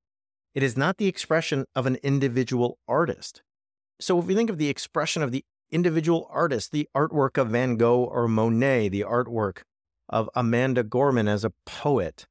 It 0.53 0.63
is 0.63 0.77
not 0.77 0.97
the 0.97 1.07
expression 1.07 1.65
of 1.75 1.85
an 1.85 1.97
individual 2.03 2.77
artist. 2.87 3.41
So 4.03 4.19
if 4.19 4.25
we 4.25 4.35
think 4.35 4.49
of 4.49 4.57
the 4.57 4.67
expression 4.67 5.23
of 5.23 5.31
the 5.31 5.45
individual 5.71 6.27
artist, 6.29 6.73
the 6.73 6.89
artwork 6.93 7.37
of 7.37 7.51
Van 7.51 7.77
Gogh 7.77 8.03
or 8.03 8.27
Monet, 8.27 8.89
the 8.89 9.05
artwork 9.07 9.59
of 10.09 10.29
Amanda 10.35 10.83
Gorman 10.83 11.29
as 11.29 11.45
a 11.45 11.53
poet, 11.65 12.25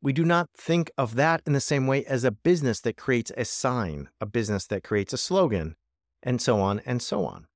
we 0.00 0.14
do 0.14 0.24
not 0.24 0.48
think 0.56 0.90
of 0.96 1.14
that 1.16 1.42
in 1.44 1.52
the 1.52 1.60
same 1.60 1.86
way 1.86 2.02
as 2.06 2.24
a 2.24 2.30
business 2.30 2.80
that 2.80 2.96
creates 2.96 3.30
a 3.36 3.44
sign, 3.44 4.08
a 4.22 4.26
business 4.26 4.66
that 4.68 4.84
creates 4.84 5.12
a 5.12 5.18
slogan, 5.18 5.76
and 6.22 6.40
so 6.40 6.60
on 6.60 6.80
and 6.86 7.02
so 7.02 7.26
on. 7.26 7.46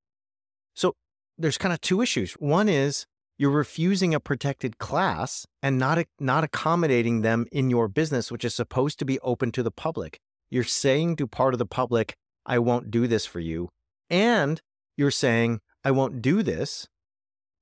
So 0.75 0.92
there's 1.38 1.57
kind 1.57 1.73
of 1.73 1.81
two 1.81 2.03
issues. 2.03 2.35
One 2.35 2.69
is 2.69 3.07
you're 3.38 3.51
refusing 3.51 4.14
a 4.14 4.21
protected 4.21 4.77
class 4.77 5.47
and 5.62 5.79
not 5.79 6.05
not 6.21 6.45
accommodating 6.45 7.23
them 7.23 7.47
in 7.51 7.71
your 7.71 7.88
business 7.88 8.31
which 8.31 8.45
is 8.45 8.55
supposed 8.55 8.99
to 8.99 9.07
be 9.07 9.19
open 9.21 9.51
to 9.53 9.62
the 9.62 9.71
public 9.71 10.19
you're 10.51 10.64
saying 10.64 11.16
to 11.16 11.27
part 11.27 11.55
of 11.55 11.59
the 11.59 11.66
public 11.66 12.16
i 12.47 12.59
won't 12.59 12.91
do 12.91 13.07
this 13.07 13.27
for 13.27 13.41
you 13.41 13.69
and 14.09 14.63
you're 14.97 15.11
saying 15.11 15.61
I 15.85 15.91
won't 15.91 16.21
do 16.21 16.43
this 16.43 16.89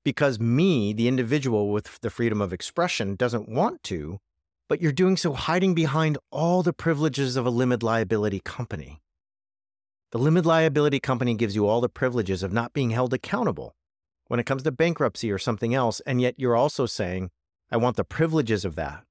because 0.05 0.38
me, 0.38 0.92
the 0.92 1.09
individual 1.09 1.70
with 1.70 2.01
the 2.01 2.11
freedom 2.11 2.40
of 2.40 2.53
expression, 2.53 3.16
doesn't 3.16 3.49
want 3.49 3.83
to, 3.85 4.18
but 4.68 4.81
you're 4.81 4.92
doing 4.92 5.16
so 5.16 5.33
hiding 5.33 5.75
behind 5.75 6.18
all 6.31 6.62
the 6.62 6.73
privileges 6.73 7.37
of 7.37 7.47
a 7.47 7.51
limited 7.51 7.83
liability 7.83 8.40
company. 8.40 9.03
The 10.12 10.18
limited 10.18 10.47
liability 10.47 11.01
company 11.01 11.35
gives 11.35 11.55
you 11.55 11.66
all 11.66 11.81
the 11.81 11.88
privileges 11.88 12.42
of 12.42 12.53
not 12.53 12.73
being 12.73 12.90
held 12.90 13.12
accountable 13.12 13.75
when 14.29 14.40
it 14.40 14.47
comes 14.47 14.62
to 14.62 14.73
bankruptcy 14.73 15.31
or 15.31 15.38
something 15.38 15.75
else, 15.75 16.01
and 16.07 16.20
yet 16.20 16.35
you're 16.38 16.57
also 16.57 16.87
saying, 16.87 17.31
I 17.70 17.77
want 17.77 17.97
the 17.97 18.05
privileges 18.05 18.64
of 18.64 18.75
that, 18.77 19.05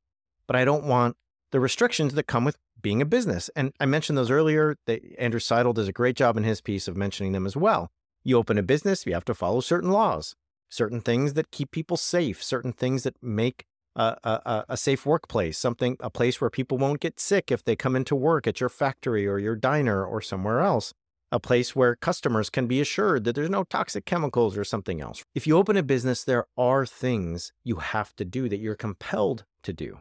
but 0.48 0.56
I 0.56 0.66
don't 0.66 0.86
want 0.86 1.18
the 1.54 1.60
restrictions 1.60 2.16
that 2.16 2.24
come 2.24 2.44
with 2.44 2.58
being 2.82 3.00
a 3.00 3.06
business. 3.06 3.48
And 3.56 3.74
I 3.80 3.86
mentioned 3.86 4.18
those 4.18 4.32
earlier. 4.32 4.76
Andrew 5.20 5.40
Seidel 5.40 5.72
does 5.72 5.88
a 5.88 5.94
great 5.94 6.16
job 6.16 6.36
in 6.36 6.44
his 6.44 6.62
piece 6.62 6.88
of 6.88 6.98
mentioning 6.98 7.32
them 7.32 7.46
as 7.46 7.56
well. 7.56 7.92
You 8.24 8.40
open 8.40 8.58
a 8.58 8.64
business, 8.64 9.06
you 9.06 9.14
have 9.14 9.26
to 9.26 9.36
follow 9.36 9.62
certain 9.62 9.92
laws, 9.92 10.36
certain 10.70 11.00
things 11.00 11.34
that 11.34 11.52
keep 11.52 11.70
people 11.70 11.96
safe, 11.96 12.42
certain 12.42 12.74
things 12.74 13.04
that 13.04 13.22
make 13.22 13.66
a, 13.96 14.18
a, 14.24 14.66
a, 14.70 14.78
safe 14.78 15.06
workplace, 15.06 15.60
something, 15.60 15.96
a 16.00 16.10
place 16.10 16.42
where 16.42 16.50
people 16.50 16.80
won't 16.80 17.00
get 17.00 17.20
sick 17.20 17.52
if 17.52 17.64
they 17.64 17.76
come 17.76 17.96
into 17.96 18.16
work 18.16 18.48
at 18.48 18.60
your 18.60 18.70
factory 18.70 19.28
or 19.28 19.38
your 19.38 19.56
diner 19.56 20.04
or 20.04 20.22
somewhere 20.22 20.62
else, 20.62 20.92
a 21.32 21.40
place 21.40 21.76
where 21.76 21.96
customers 21.96 22.50
can 22.50 22.66
be 22.66 22.82
assured 22.82 23.26
that 23.26 23.36
there's 23.36 23.52
no 23.52 23.64
toxic 23.66 24.06
chemicals 24.06 24.58
or 24.58 24.64
something 24.64 25.00
else. 25.00 25.24
If 25.36 25.46
you 25.46 25.56
open 25.58 25.78
a 25.78 25.84
business, 25.84 26.24
there 26.24 26.48
are 26.58 26.88
things 26.88 27.52
you 27.64 27.76
have 27.76 28.16
to 28.16 28.26
do 28.26 28.50
that 28.50 28.60
you're 28.60 28.74
compelled 28.74 29.46
to 29.62 29.74
do. 29.74 30.00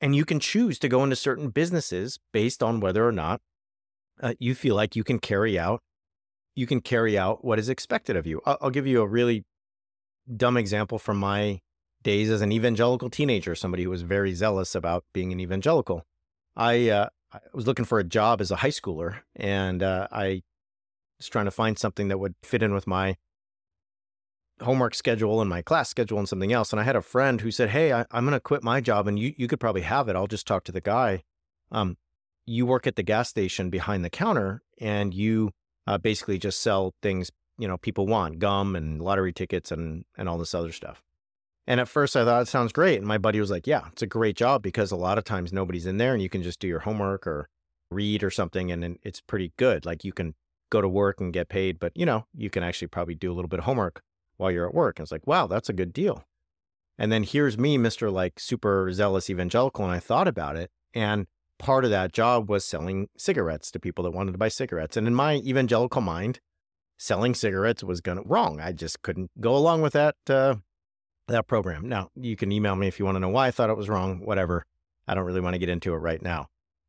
And 0.00 0.14
you 0.14 0.24
can 0.24 0.40
choose 0.40 0.78
to 0.80 0.88
go 0.88 1.02
into 1.02 1.16
certain 1.16 1.48
businesses 1.48 2.18
based 2.32 2.62
on 2.62 2.80
whether 2.80 3.06
or 3.06 3.12
not 3.12 3.40
uh, 4.20 4.34
you 4.38 4.54
feel 4.54 4.74
like 4.74 4.94
you 4.94 5.04
can 5.04 5.18
carry 5.18 5.58
out 5.58 5.80
you 6.56 6.66
can 6.66 6.80
carry 6.80 7.16
out 7.16 7.44
what 7.44 7.58
is 7.58 7.68
expected 7.68 8.16
of 8.16 8.26
you. 8.26 8.40
I'll, 8.44 8.58
I'll 8.62 8.70
give 8.70 8.86
you 8.86 9.02
a 9.02 9.06
really 9.06 9.44
dumb 10.34 10.56
example 10.56 10.98
from 10.98 11.18
my 11.18 11.60
days 12.02 12.30
as 12.30 12.40
an 12.40 12.50
evangelical 12.50 13.10
teenager, 13.10 13.54
somebody 13.54 13.84
who 13.84 13.90
was 13.90 14.02
very 14.02 14.32
zealous 14.32 14.74
about 14.74 15.04
being 15.12 15.32
an 15.32 15.38
evangelical. 15.38 16.04
I, 16.56 16.88
uh, 16.88 17.08
I 17.32 17.38
was 17.52 17.66
looking 17.66 17.84
for 17.84 17.98
a 17.98 18.04
job 18.04 18.40
as 18.40 18.50
a 18.50 18.56
high 18.56 18.70
schooler, 18.70 19.18
and 19.36 19.82
uh, 19.82 20.08
I 20.10 20.42
was 21.18 21.28
trying 21.28 21.44
to 21.44 21.50
find 21.50 21.78
something 21.78 22.08
that 22.08 22.18
would 22.18 22.34
fit 22.42 22.62
in 22.62 22.72
with 22.72 22.86
my 22.86 23.16
homework 24.62 24.94
schedule 24.94 25.40
and 25.40 25.50
my 25.50 25.62
class 25.62 25.88
schedule 25.88 26.18
and 26.18 26.28
something 26.28 26.52
else. 26.52 26.72
And 26.72 26.80
I 26.80 26.84
had 26.84 26.96
a 26.96 27.02
friend 27.02 27.40
who 27.40 27.50
said, 27.50 27.70
Hey, 27.70 27.92
I, 27.92 28.00
am 28.12 28.24
going 28.24 28.32
to 28.32 28.40
quit 28.40 28.62
my 28.62 28.80
job 28.80 29.06
and 29.06 29.18
you, 29.18 29.34
you 29.36 29.48
could 29.48 29.60
probably 29.60 29.82
have 29.82 30.08
it. 30.08 30.16
I'll 30.16 30.26
just 30.26 30.46
talk 30.46 30.64
to 30.64 30.72
the 30.72 30.80
guy. 30.80 31.22
Um, 31.70 31.96
you 32.46 32.64
work 32.64 32.86
at 32.86 32.96
the 32.96 33.02
gas 33.02 33.28
station 33.28 33.70
behind 33.70 34.04
the 34.04 34.10
counter 34.10 34.62
and 34.80 35.12
you 35.12 35.50
uh, 35.86 35.98
basically 35.98 36.38
just 36.38 36.60
sell 36.62 36.94
things 37.02 37.30
you 37.58 37.66
know 37.66 37.76
people 37.76 38.06
want 38.06 38.38
gum 38.38 38.76
and 38.76 39.02
lottery 39.02 39.32
tickets 39.32 39.70
and 39.72 40.04
and 40.16 40.28
all 40.28 40.38
this 40.38 40.54
other 40.54 40.72
stuff 40.72 41.02
and 41.66 41.80
at 41.80 41.88
first 41.88 42.16
i 42.16 42.24
thought 42.24 42.42
it 42.42 42.48
sounds 42.48 42.72
great 42.72 42.98
and 42.98 43.06
my 43.06 43.18
buddy 43.18 43.40
was 43.40 43.50
like 43.50 43.66
yeah 43.66 43.86
it's 43.92 44.02
a 44.02 44.06
great 44.06 44.36
job 44.36 44.62
because 44.62 44.92
a 44.92 44.96
lot 44.96 45.18
of 45.18 45.24
times 45.24 45.52
nobody's 45.52 45.86
in 45.86 45.98
there 45.98 46.12
and 46.12 46.22
you 46.22 46.28
can 46.28 46.42
just 46.42 46.60
do 46.60 46.68
your 46.68 46.80
homework 46.80 47.26
or 47.26 47.48
read 47.90 48.22
or 48.22 48.30
something 48.30 48.70
and 48.70 48.98
it's 49.02 49.20
pretty 49.20 49.52
good 49.56 49.86
like 49.86 50.04
you 50.04 50.12
can 50.12 50.34
go 50.70 50.80
to 50.80 50.88
work 50.88 51.20
and 51.20 51.32
get 51.32 51.48
paid 51.48 51.78
but 51.78 51.92
you 51.94 52.04
know 52.04 52.26
you 52.34 52.50
can 52.50 52.62
actually 52.62 52.88
probably 52.88 53.14
do 53.14 53.32
a 53.32 53.34
little 53.34 53.48
bit 53.48 53.58
of 53.58 53.64
homework 53.64 54.02
while 54.36 54.50
you're 54.50 54.68
at 54.68 54.74
work 54.74 54.98
and 54.98 55.04
it's 55.04 55.12
like 55.12 55.26
wow 55.26 55.46
that's 55.46 55.68
a 55.68 55.74
good 55.74 55.92
deal 55.92 56.24
and 56.98 57.10
then 57.10 57.22
here's 57.22 57.58
me 57.58 57.78
mr 57.78 58.12
like 58.12 58.38
super 58.38 58.90
zealous 58.92 59.30
evangelical 59.30 59.84
and 59.84 59.94
i 59.94 59.98
thought 59.98 60.28
about 60.28 60.56
it 60.56 60.70
and 60.94 61.26
part 61.58 61.84
of 61.84 61.90
that 61.90 62.12
job 62.12 62.48
was 62.48 62.64
selling 62.64 63.08
cigarettes 63.16 63.70
to 63.70 63.80
people 63.80 64.04
that 64.04 64.10
wanted 64.10 64.32
to 64.32 64.38
buy 64.38 64.48
cigarettes. 64.48 64.96
And 64.96 65.06
in 65.06 65.14
my 65.14 65.36
evangelical 65.36 66.00
mind, 66.00 66.40
selling 66.98 67.34
cigarettes 67.34 67.82
was 67.82 68.00
going 68.00 68.22
wrong. 68.24 68.60
I 68.60 68.72
just 68.72 69.02
couldn't 69.02 69.30
go 69.40 69.56
along 69.56 69.82
with 69.82 69.92
that 69.94 70.16
uh, 70.28 70.56
that 71.28 71.46
program. 71.46 71.88
Now, 71.88 72.10
you 72.14 72.36
can 72.36 72.52
email 72.52 72.76
me 72.76 72.86
if 72.86 72.98
you 72.98 73.04
want 73.04 73.16
to 73.16 73.20
know 73.20 73.28
why 73.28 73.48
I 73.48 73.50
thought 73.50 73.70
it 73.70 73.76
was 73.76 73.88
wrong, 73.88 74.20
whatever. 74.24 74.64
I 75.08 75.14
don't 75.14 75.24
really 75.24 75.40
want 75.40 75.54
to 75.54 75.58
get 75.58 75.68
into 75.68 75.92
it 75.92 75.98
right 75.98 76.22
now. 76.22 76.48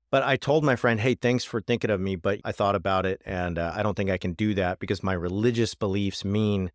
But 0.10 0.24
I 0.24 0.38
told 0.38 0.64
my 0.64 0.76
friend, 0.76 1.00
hey, 1.00 1.16
thanks 1.16 1.44
for 1.44 1.60
thinking 1.60 1.90
of 1.90 2.00
me, 2.00 2.16
but 2.16 2.40
I 2.46 2.52
thought 2.52 2.76
about 2.76 3.06
it 3.06 3.22
and 3.26 3.58
uh, 3.58 3.74
I 3.76 3.84
don't 3.84 3.96
think 3.96 4.10
I 4.10 4.18
can 4.18 4.34
do 4.34 4.54
that 4.54 4.80
because 4.80 5.04
my 5.04 5.14
religious 5.14 5.76
beliefs 5.76 6.24
mean 6.24 6.72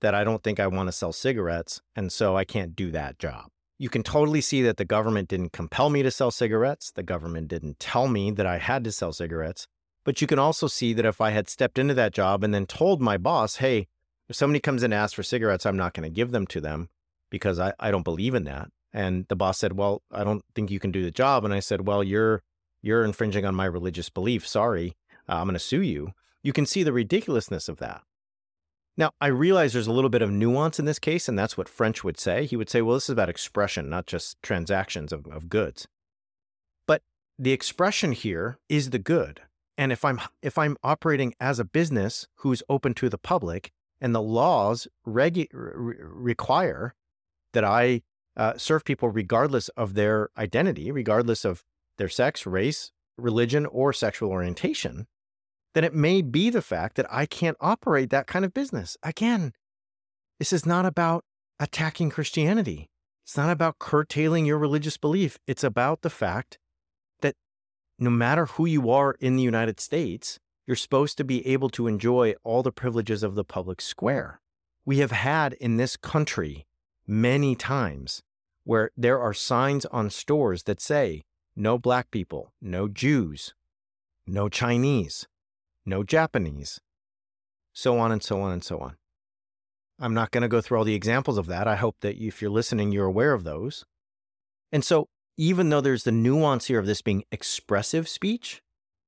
that 0.00 0.14
I 0.14 0.24
don't 0.24 0.42
think 0.42 0.60
I 0.60 0.66
want 0.66 0.88
to 0.88 0.92
sell 0.92 1.12
cigarettes. 1.12 1.80
And 1.94 2.12
so 2.12 2.36
I 2.36 2.44
can't 2.44 2.76
do 2.76 2.90
that 2.92 3.18
job 3.18 3.50
you 3.78 3.88
can 3.88 4.02
totally 4.02 4.40
see 4.40 4.62
that 4.62 4.78
the 4.78 4.84
government 4.84 5.28
didn't 5.28 5.52
compel 5.52 5.90
me 5.90 6.02
to 6.02 6.10
sell 6.10 6.30
cigarettes. 6.30 6.90
The 6.90 7.02
government 7.02 7.48
didn't 7.48 7.78
tell 7.78 8.08
me 8.08 8.30
that 8.30 8.46
I 8.46 8.58
had 8.58 8.84
to 8.84 8.92
sell 8.92 9.12
cigarettes. 9.12 9.66
But 10.04 10.20
you 10.20 10.26
can 10.26 10.38
also 10.38 10.66
see 10.66 10.92
that 10.94 11.04
if 11.04 11.20
I 11.20 11.30
had 11.30 11.48
stepped 11.48 11.78
into 11.78 11.94
that 11.94 12.14
job 12.14 12.42
and 12.42 12.54
then 12.54 12.66
told 12.66 13.02
my 13.02 13.18
boss, 13.18 13.56
hey, 13.56 13.88
if 14.28 14.36
somebody 14.36 14.60
comes 14.60 14.82
and 14.82 14.94
asks 14.94 15.14
for 15.14 15.22
cigarettes, 15.22 15.66
I'm 15.66 15.76
not 15.76 15.94
going 15.94 16.08
to 16.08 16.14
give 16.14 16.30
them 16.30 16.46
to 16.48 16.60
them 16.60 16.88
because 17.28 17.58
I, 17.58 17.74
I 17.78 17.90
don't 17.90 18.04
believe 18.04 18.34
in 18.34 18.44
that. 18.44 18.68
And 18.92 19.26
the 19.28 19.36
boss 19.36 19.58
said, 19.58 19.76
well, 19.76 20.02
I 20.10 20.24
don't 20.24 20.44
think 20.54 20.70
you 20.70 20.78
can 20.78 20.92
do 20.92 21.02
the 21.02 21.10
job. 21.10 21.44
And 21.44 21.52
I 21.52 21.60
said, 21.60 21.86
well, 21.86 22.02
you're 22.02 22.42
you're 22.82 23.04
infringing 23.04 23.44
on 23.44 23.54
my 23.54 23.64
religious 23.64 24.08
belief. 24.08 24.46
Sorry, 24.46 24.94
uh, 25.28 25.34
I'm 25.34 25.46
going 25.46 25.54
to 25.54 25.58
sue 25.58 25.82
you. 25.82 26.12
You 26.42 26.52
can 26.52 26.66
see 26.66 26.82
the 26.82 26.92
ridiculousness 26.92 27.68
of 27.68 27.78
that. 27.78 28.02
Now, 28.98 29.12
I 29.20 29.26
realize 29.26 29.72
there's 29.72 29.86
a 29.86 29.92
little 29.92 30.10
bit 30.10 30.22
of 30.22 30.30
nuance 30.30 30.78
in 30.78 30.86
this 30.86 30.98
case, 30.98 31.28
and 31.28 31.38
that's 31.38 31.58
what 31.58 31.68
French 31.68 32.02
would 32.02 32.18
say. 32.18 32.46
He 32.46 32.56
would 32.56 32.70
say, 32.70 32.80
well, 32.80 32.94
this 32.94 33.04
is 33.04 33.10
about 33.10 33.28
expression, 33.28 33.90
not 33.90 34.06
just 34.06 34.42
transactions 34.42 35.12
of, 35.12 35.26
of 35.26 35.50
goods. 35.50 35.86
But 36.86 37.02
the 37.38 37.52
expression 37.52 38.12
here 38.12 38.58
is 38.68 38.90
the 38.90 38.98
good. 38.98 39.42
And 39.76 39.92
if 39.92 40.04
I'm 40.04 40.20
if 40.40 40.56
I'm 40.56 40.78
operating 40.82 41.34
as 41.38 41.58
a 41.58 41.64
business 41.64 42.26
who's 42.36 42.62
open 42.68 42.94
to 42.94 43.10
the 43.10 43.18
public, 43.18 43.70
and 44.00 44.14
the 44.14 44.22
laws 44.22 44.88
regu- 45.06 45.48
re- 45.52 45.96
require 46.00 46.94
that 47.52 47.64
I 47.64 48.02
uh, 48.36 48.54
serve 48.56 48.84
people 48.84 49.08
regardless 49.10 49.68
of 49.70 49.94
their 49.94 50.30
identity, 50.36 50.90
regardless 50.90 51.44
of 51.44 51.62
their 51.98 52.08
sex, 52.08 52.46
race, 52.46 52.92
religion, 53.18 53.66
or 53.66 53.92
sexual 53.92 54.30
orientation, 54.30 55.06
then 55.76 55.84
it 55.84 55.92
may 55.92 56.22
be 56.22 56.48
the 56.48 56.62
fact 56.62 56.96
that 56.96 57.04
I 57.10 57.26
can't 57.26 57.58
operate 57.60 58.08
that 58.08 58.26
kind 58.26 58.46
of 58.46 58.54
business. 58.54 58.96
Again, 59.02 59.52
this 60.38 60.50
is 60.50 60.64
not 60.64 60.86
about 60.86 61.22
attacking 61.60 62.08
Christianity. 62.08 62.88
It's 63.26 63.36
not 63.36 63.50
about 63.50 63.78
curtailing 63.78 64.46
your 64.46 64.56
religious 64.56 64.96
belief. 64.96 65.38
It's 65.46 65.62
about 65.62 66.00
the 66.00 66.08
fact 66.08 66.58
that 67.20 67.34
no 67.98 68.08
matter 68.08 68.46
who 68.46 68.64
you 68.64 68.88
are 68.90 69.16
in 69.20 69.36
the 69.36 69.42
United 69.42 69.78
States, 69.78 70.38
you're 70.66 70.76
supposed 70.76 71.18
to 71.18 71.24
be 71.24 71.46
able 71.46 71.68
to 71.68 71.86
enjoy 71.86 72.34
all 72.42 72.62
the 72.62 72.72
privileges 72.72 73.22
of 73.22 73.34
the 73.34 73.44
public 73.44 73.82
square. 73.82 74.40
We 74.86 75.00
have 75.00 75.12
had 75.12 75.52
in 75.52 75.76
this 75.76 75.98
country 75.98 76.64
many 77.06 77.54
times 77.54 78.22
where 78.64 78.92
there 78.96 79.20
are 79.20 79.34
signs 79.34 79.84
on 79.84 80.08
stores 80.08 80.62
that 80.62 80.80
say, 80.80 81.24
no 81.54 81.76
black 81.76 82.10
people, 82.10 82.54
no 82.62 82.88
Jews, 82.88 83.52
no 84.26 84.48
Chinese, 84.48 85.26
no 85.86 86.02
Japanese, 86.02 86.80
so 87.72 87.98
on 87.98 88.12
and 88.12 88.22
so 88.22 88.40
on 88.40 88.52
and 88.52 88.64
so 88.64 88.78
on. 88.78 88.96
I'm 89.98 90.14
not 90.14 90.30
going 90.30 90.42
to 90.42 90.48
go 90.48 90.60
through 90.60 90.78
all 90.78 90.84
the 90.84 90.94
examples 90.94 91.38
of 91.38 91.46
that. 91.46 91.66
I 91.66 91.76
hope 91.76 91.96
that 92.00 92.16
if 92.16 92.42
you're 92.42 92.50
listening, 92.50 92.92
you're 92.92 93.06
aware 93.06 93.32
of 93.32 93.44
those. 93.44 93.84
And 94.70 94.84
so, 94.84 95.08
even 95.38 95.68
though 95.68 95.80
there's 95.80 96.04
the 96.04 96.12
nuance 96.12 96.66
here 96.66 96.78
of 96.78 96.86
this 96.86 97.02
being 97.02 97.24
expressive 97.30 98.08
speech, 98.08 98.62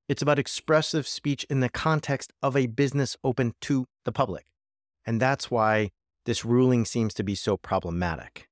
it's 0.09 0.23
about 0.23 0.39
expressive 0.39 1.07
speech 1.07 1.45
in 1.51 1.61
the 1.61 1.69
context 1.69 2.33
of 2.43 2.57
a 2.57 2.67
business 2.67 3.17
open 3.23 3.55
to 3.63 3.87
the 4.05 4.13
public. 4.13 4.47
And 5.05 5.21
that's 5.21 5.51
why 5.51 5.91
this 6.25 6.45
ruling 6.45 6.85
seems 6.85 7.15
to 7.15 7.23
be 7.23 7.35
so 7.35 7.57
problematic. 7.57 8.49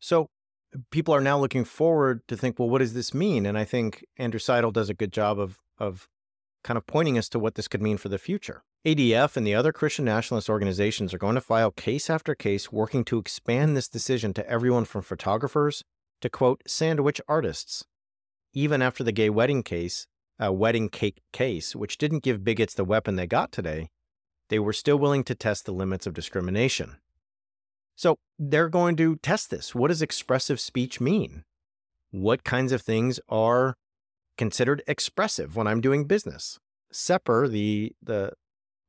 So, 0.00 0.28
people 0.90 1.14
are 1.14 1.20
now 1.20 1.38
looking 1.38 1.64
forward 1.64 2.20
to 2.28 2.36
think, 2.36 2.58
well, 2.58 2.68
what 2.68 2.78
does 2.78 2.94
this 2.94 3.14
mean? 3.14 3.46
And 3.46 3.56
I 3.56 3.64
think 3.64 4.04
Andrew 4.18 4.40
Seidel 4.40 4.70
does 4.70 4.90
a 4.90 4.94
good 4.94 5.12
job 5.12 5.38
of, 5.38 5.58
of 5.78 6.08
kind 6.66 6.76
of 6.76 6.86
pointing 6.86 7.16
us 7.16 7.28
to 7.28 7.38
what 7.38 7.54
this 7.54 7.68
could 7.68 7.80
mean 7.80 7.96
for 7.96 8.08
the 8.08 8.18
future. 8.18 8.64
ADF 8.84 9.36
and 9.36 9.46
the 9.46 9.54
other 9.54 9.72
Christian 9.72 10.04
nationalist 10.04 10.50
organizations 10.50 11.14
are 11.14 11.18
going 11.18 11.36
to 11.36 11.40
file 11.40 11.70
case 11.70 12.10
after 12.10 12.34
case 12.34 12.72
working 12.72 13.04
to 13.04 13.18
expand 13.18 13.76
this 13.76 13.88
decision 13.88 14.34
to 14.34 14.48
everyone 14.50 14.84
from 14.84 15.02
photographers 15.02 15.84
to 16.20 16.28
quote 16.28 16.62
sandwich 16.66 17.20
artists. 17.28 17.84
Even 18.52 18.82
after 18.82 19.04
the 19.04 19.12
gay 19.12 19.30
wedding 19.30 19.62
case, 19.62 20.08
a 20.40 20.52
wedding 20.52 20.88
cake 20.88 21.22
case, 21.32 21.76
which 21.76 21.98
didn't 21.98 22.24
give 22.24 22.44
bigots 22.44 22.74
the 22.74 22.84
weapon 22.84 23.14
they 23.14 23.28
got 23.28 23.52
today, 23.52 23.88
they 24.48 24.58
were 24.58 24.72
still 24.72 24.98
willing 24.98 25.22
to 25.24 25.36
test 25.36 25.66
the 25.66 25.72
limits 25.72 26.06
of 26.06 26.14
discrimination. 26.14 26.96
So 27.94 28.16
they're 28.40 28.68
going 28.68 28.96
to 28.96 29.16
test 29.16 29.50
this. 29.50 29.72
What 29.72 29.88
does 29.88 30.02
expressive 30.02 30.58
speech 30.58 31.00
mean? 31.00 31.44
What 32.10 32.42
kinds 32.42 32.72
of 32.72 32.82
things 32.82 33.20
are 33.28 33.76
considered 34.36 34.82
expressive 34.86 35.56
when 35.56 35.66
I'm 35.66 35.80
doing 35.80 36.04
business. 36.04 36.58
Sepper, 36.92 37.48
the 37.48 37.92
the 38.02 38.32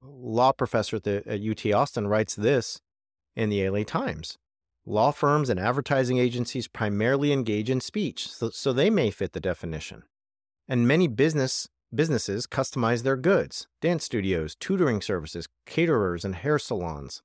law 0.02 0.52
professor 0.52 0.98
at, 0.98 1.04
the, 1.04 1.24
at 1.26 1.42
UT 1.42 1.74
Austin, 1.74 2.08
writes 2.08 2.36
this 2.36 2.80
in 3.36 3.50
the 3.50 3.68
LA 3.68 3.84
Times. 3.84 4.38
Law 4.86 5.12
firms 5.12 5.50
and 5.50 5.60
advertising 5.60 6.18
agencies 6.18 6.68
primarily 6.68 7.34
engage 7.34 7.70
in 7.70 7.82
speech, 7.82 8.30
so, 8.30 8.50
so 8.50 8.72
they 8.72 8.90
may 8.90 9.12
fit 9.12 9.34
the 9.34 9.40
definition. 9.40 10.04
And 10.68 10.88
many 10.88 11.08
business 11.08 11.68
businesses 11.94 12.46
customize 12.48 13.04
their 13.04 13.16
goods 13.16 13.68
dance 13.82 14.04
studios, 14.04 14.56
tutoring 14.56 15.02
services, 15.02 15.48
caterers, 15.66 16.26
and 16.26 16.36
hair 16.36 16.60
salons. 16.60 17.22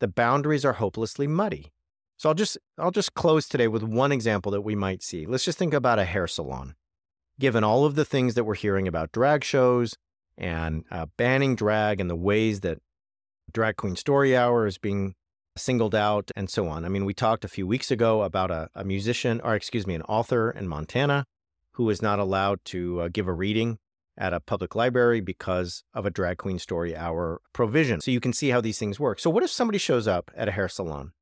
The 0.00 0.08
boundaries 0.08 0.64
are 0.64 0.74
hopelessly 0.74 1.26
muddy. 1.26 1.72
So 2.16 2.28
I'll 2.28 2.34
just 2.34 2.58
I'll 2.78 2.90
just 2.90 3.14
close 3.14 3.48
today 3.48 3.68
with 3.68 3.82
one 3.82 4.12
example 4.12 4.52
that 4.52 4.62
we 4.62 4.74
might 4.74 5.02
see. 5.02 5.26
Let's 5.26 5.44
just 5.44 5.58
think 5.58 5.74
about 5.74 5.98
a 5.98 6.04
hair 6.04 6.26
salon. 6.26 6.74
Given 7.38 7.64
all 7.64 7.84
of 7.84 7.94
the 7.94 8.04
things 8.04 8.34
that 8.34 8.44
we're 8.44 8.54
hearing 8.54 8.86
about 8.86 9.12
drag 9.12 9.42
shows 9.44 9.96
and 10.38 10.84
uh, 10.90 11.06
banning 11.16 11.56
drag 11.56 12.00
and 12.00 12.08
the 12.08 12.16
ways 12.16 12.60
that 12.60 12.78
Drag 13.52 13.76
Queen 13.76 13.96
Story 13.96 14.36
Hour 14.36 14.66
is 14.66 14.78
being 14.78 15.14
singled 15.56 15.94
out 15.94 16.30
and 16.34 16.50
so 16.50 16.68
on. 16.68 16.84
I 16.84 16.88
mean, 16.88 17.04
we 17.04 17.14
talked 17.14 17.44
a 17.44 17.48
few 17.48 17.66
weeks 17.66 17.90
ago 17.90 18.22
about 18.22 18.50
a, 18.50 18.68
a 18.74 18.84
musician, 18.84 19.40
or 19.42 19.54
excuse 19.54 19.86
me, 19.86 19.94
an 19.94 20.02
author 20.02 20.50
in 20.50 20.66
Montana 20.66 21.24
who 21.72 21.84
was 21.84 22.02
not 22.02 22.18
allowed 22.18 22.64
to 22.66 23.00
uh, 23.02 23.08
give 23.12 23.28
a 23.28 23.32
reading 23.32 23.78
at 24.16 24.32
a 24.32 24.40
public 24.40 24.74
library 24.74 25.20
because 25.20 25.82
of 25.92 26.06
a 26.06 26.10
drag 26.10 26.38
queen 26.38 26.58
story 26.58 26.96
hour 26.96 27.40
provision. 27.52 28.00
So 28.00 28.10
you 28.10 28.20
can 28.20 28.32
see 28.32 28.50
how 28.50 28.60
these 28.60 28.78
things 28.78 29.00
work. 29.00 29.18
So 29.18 29.30
what 29.30 29.42
if 29.42 29.50
somebody 29.50 29.78
shows 29.78 30.06
up 30.06 30.30
at 30.36 30.48
a 30.48 30.52
hair 30.52 30.68
salon 30.68 31.12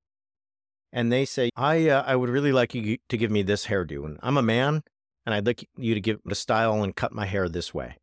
and 0.93 1.11
they 1.11 1.25
say, 1.25 1.51
"I 1.57 1.89
uh, 1.89 2.05
I 2.07 2.17
would 2.17 2.29
really 2.29 2.53
like 2.53 2.75
you 2.75 2.99
to 3.09 3.17
give 3.17 3.31
me 3.31 3.43
this 3.43 3.67
hairdo, 3.67 4.05
and 4.05 4.19
I'm 4.23 4.37
a 4.37 4.43
man, 4.43 4.83
and 5.25 5.35
I'd 5.35 5.47
like 5.47 5.69
you 5.77 5.95
to 5.95 6.01
give 6.01 6.19
the 6.25 6.35
style 6.35 6.83
and 6.83 6.95
cut 6.95 7.13
my 7.13 7.27
hair 7.27 7.49
this 7.49 7.73
way." 7.73 7.97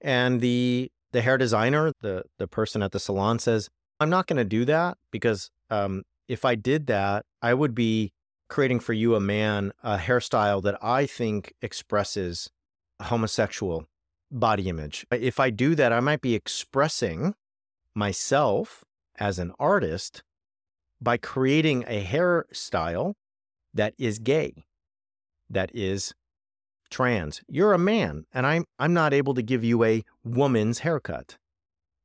And 0.00 0.40
the 0.40 0.90
the 1.12 1.22
hair 1.22 1.38
designer, 1.38 1.92
the 2.00 2.24
the 2.38 2.46
person 2.46 2.82
at 2.82 2.92
the 2.92 3.00
salon 3.00 3.38
says, 3.38 3.68
"I'm 4.00 4.10
not 4.10 4.26
going 4.26 4.36
to 4.36 4.44
do 4.44 4.64
that 4.66 4.98
because 5.10 5.50
um, 5.70 6.02
if 6.28 6.44
I 6.44 6.54
did 6.54 6.86
that, 6.86 7.24
I 7.42 7.54
would 7.54 7.74
be 7.74 8.12
creating 8.48 8.80
for 8.80 8.92
you 8.92 9.14
a 9.14 9.20
man 9.20 9.72
a 9.82 9.98
hairstyle 9.98 10.62
that 10.62 10.82
I 10.82 11.06
think 11.06 11.54
expresses 11.60 12.50
homosexual 13.02 13.84
body 14.30 14.68
image. 14.68 15.06
If 15.10 15.38
I 15.38 15.50
do 15.50 15.74
that, 15.74 15.92
I 15.92 16.00
might 16.00 16.20
be 16.20 16.34
expressing 16.34 17.34
myself 17.94 18.84
as 19.18 19.38
an 19.38 19.52
artist 19.58 20.22
by 21.00 21.16
creating 21.16 21.84
a 21.86 22.04
hairstyle 22.04 23.14
that 23.74 23.94
is 23.98 24.18
gay, 24.18 24.64
that 25.48 25.70
is 25.74 26.12
trans. 26.90 27.42
You're 27.48 27.72
a 27.72 27.78
man, 27.78 28.24
and 28.32 28.46
I'm 28.46 28.64
I'm 28.78 28.94
not 28.94 29.12
able 29.12 29.34
to 29.34 29.42
give 29.42 29.64
you 29.64 29.84
a 29.84 30.04
woman's 30.24 30.80
haircut. 30.80 31.36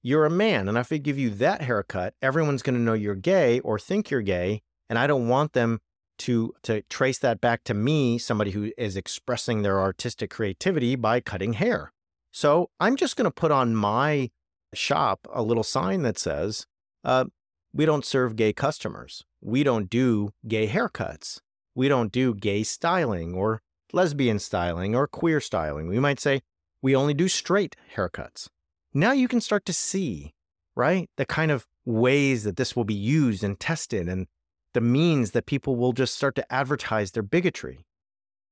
You're 0.02 0.26
a 0.26 0.30
man, 0.30 0.68
and 0.68 0.78
if 0.78 0.92
I 0.92 0.98
give 0.98 1.18
you 1.18 1.30
that 1.32 1.62
haircut, 1.62 2.14
everyone's 2.22 2.62
going 2.62 2.76
to 2.76 2.82
know 2.82 2.94
you're 2.94 3.16
gay 3.16 3.60
or 3.62 3.80
think 3.80 4.10
you're 4.10 4.22
gay, 4.22 4.62
and 4.90 5.00
I 5.00 5.08
don't 5.08 5.28
want 5.28 5.54
them 5.54 5.80
to 6.20 6.54
to 6.64 6.82
trace 6.84 7.20
that 7.20 7.42
back 7.42 7.64
to 7.66 7.74
me, 7.74 8.18
somebody 8.18 8.52
who 8.52 8.72
is 8.78 8.98
expressing 8.98 9.62
their 9.62 9.80
artistic 9.80 10.30
creativity 10.30 10.96
by 10.96 11.20
cutting 11.20 11.54
hair. 11.54 11.92
So 12.32 12.70
I'm 12.80 12.96
just 12.96 13.16
going 13.16 13.26
to 13.26 13.32
put 13.32 13.52
on 13.52 13.76
my 13.76 14.32
shop 14.74 15.28
a 15.34 15.44
little 15.44 15.64
sign 15.64 16.02
that 16.04 16.20
says, 16.20 16.66
uh, 17.04 17.26
"We 17.74 17.86
don't 17.86 18.06
serve 18.06 18.36
gay 18.36 18.54
customers. 18.54 19.24
We 19.42 19.64
don't 19.64 19.90
do 19.90 20.34
gay 20.48 20.68
haircuts. 20.68 21.40
We 21.76 21.88
don't 21.88 22.12
do 22.12 22.36
gay 22.36 22.64
styling 22.64 23.34
or 23.34 23.62
lesbian 23.94 24.40
styling 24.40 24.96
or 24.96 25.08
queer 25.08 25.40
styling. 25.40 25.88
We 25.88 26.00
might 26.00 26.20
say 26.20 26.42
we 26.82 26.96
only 26.96 27.14
do 27.14 27.28
straight 27.28 27.76
haircuts." 27.96 28.50
Now 28.94 29.12
you 29.12 29.28
can 29.28 29.42
start 29.42 29.66
to 29.66 29.74
see, 29.74 30.34
right, 30.76 31.10
the 31.16 31.26
kind 31.26 31.52
of 31.52 31.68
ways 31.86 32.44
that 32.44 32.58
this 32.58 32.76
will 32.76 32.84
be 32.84 32.94
used 32.94 33.44
and 33.44 33.60
tested 33.60 34.08
and 34.08 34.28
the 34.74 34.82
means 34.82 35.32
that 35.32 35.46
people 35.46 35.76
will 35.76 35.94
just 35.94 36.16
start 36.16 36.36
to 36.36 36.54
advertise 36.54 37.12
their 37.12 37.24
bigotry. 37.24 37.86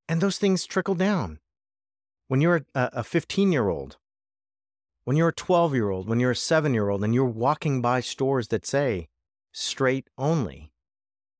And 0.07 0.21
those 0.21 0.37
things 0.37 0.65
trickle 0.65 0.95
down. 0.95 1.39
When 2.27 2.41
you're 2.41 2.65
a 2.75 3.03
15 3.03 3.51
year 3.51 3.69
old, 3.69 3.97
when 5.03 5.17
you're 5.17 5.29
a 5.29 5.33
12 5.33 5.73
year 5.73 5.89
old, 5.89 6.07
when 6.07 6.19
you're 6.19 6.31
a 6.31 6.35
seven 6.35 6.73
year 6.73 6.89
old, 6.89 7.03
and 7.03 7.13
you're 7.13 7.25
walking 7.25 7.81
by 7.81 8.01
stores 8.01 8.49
that 8.49 8.65
say 8.65 9.09
straight 9.51 10.09
only, 10.17 10.71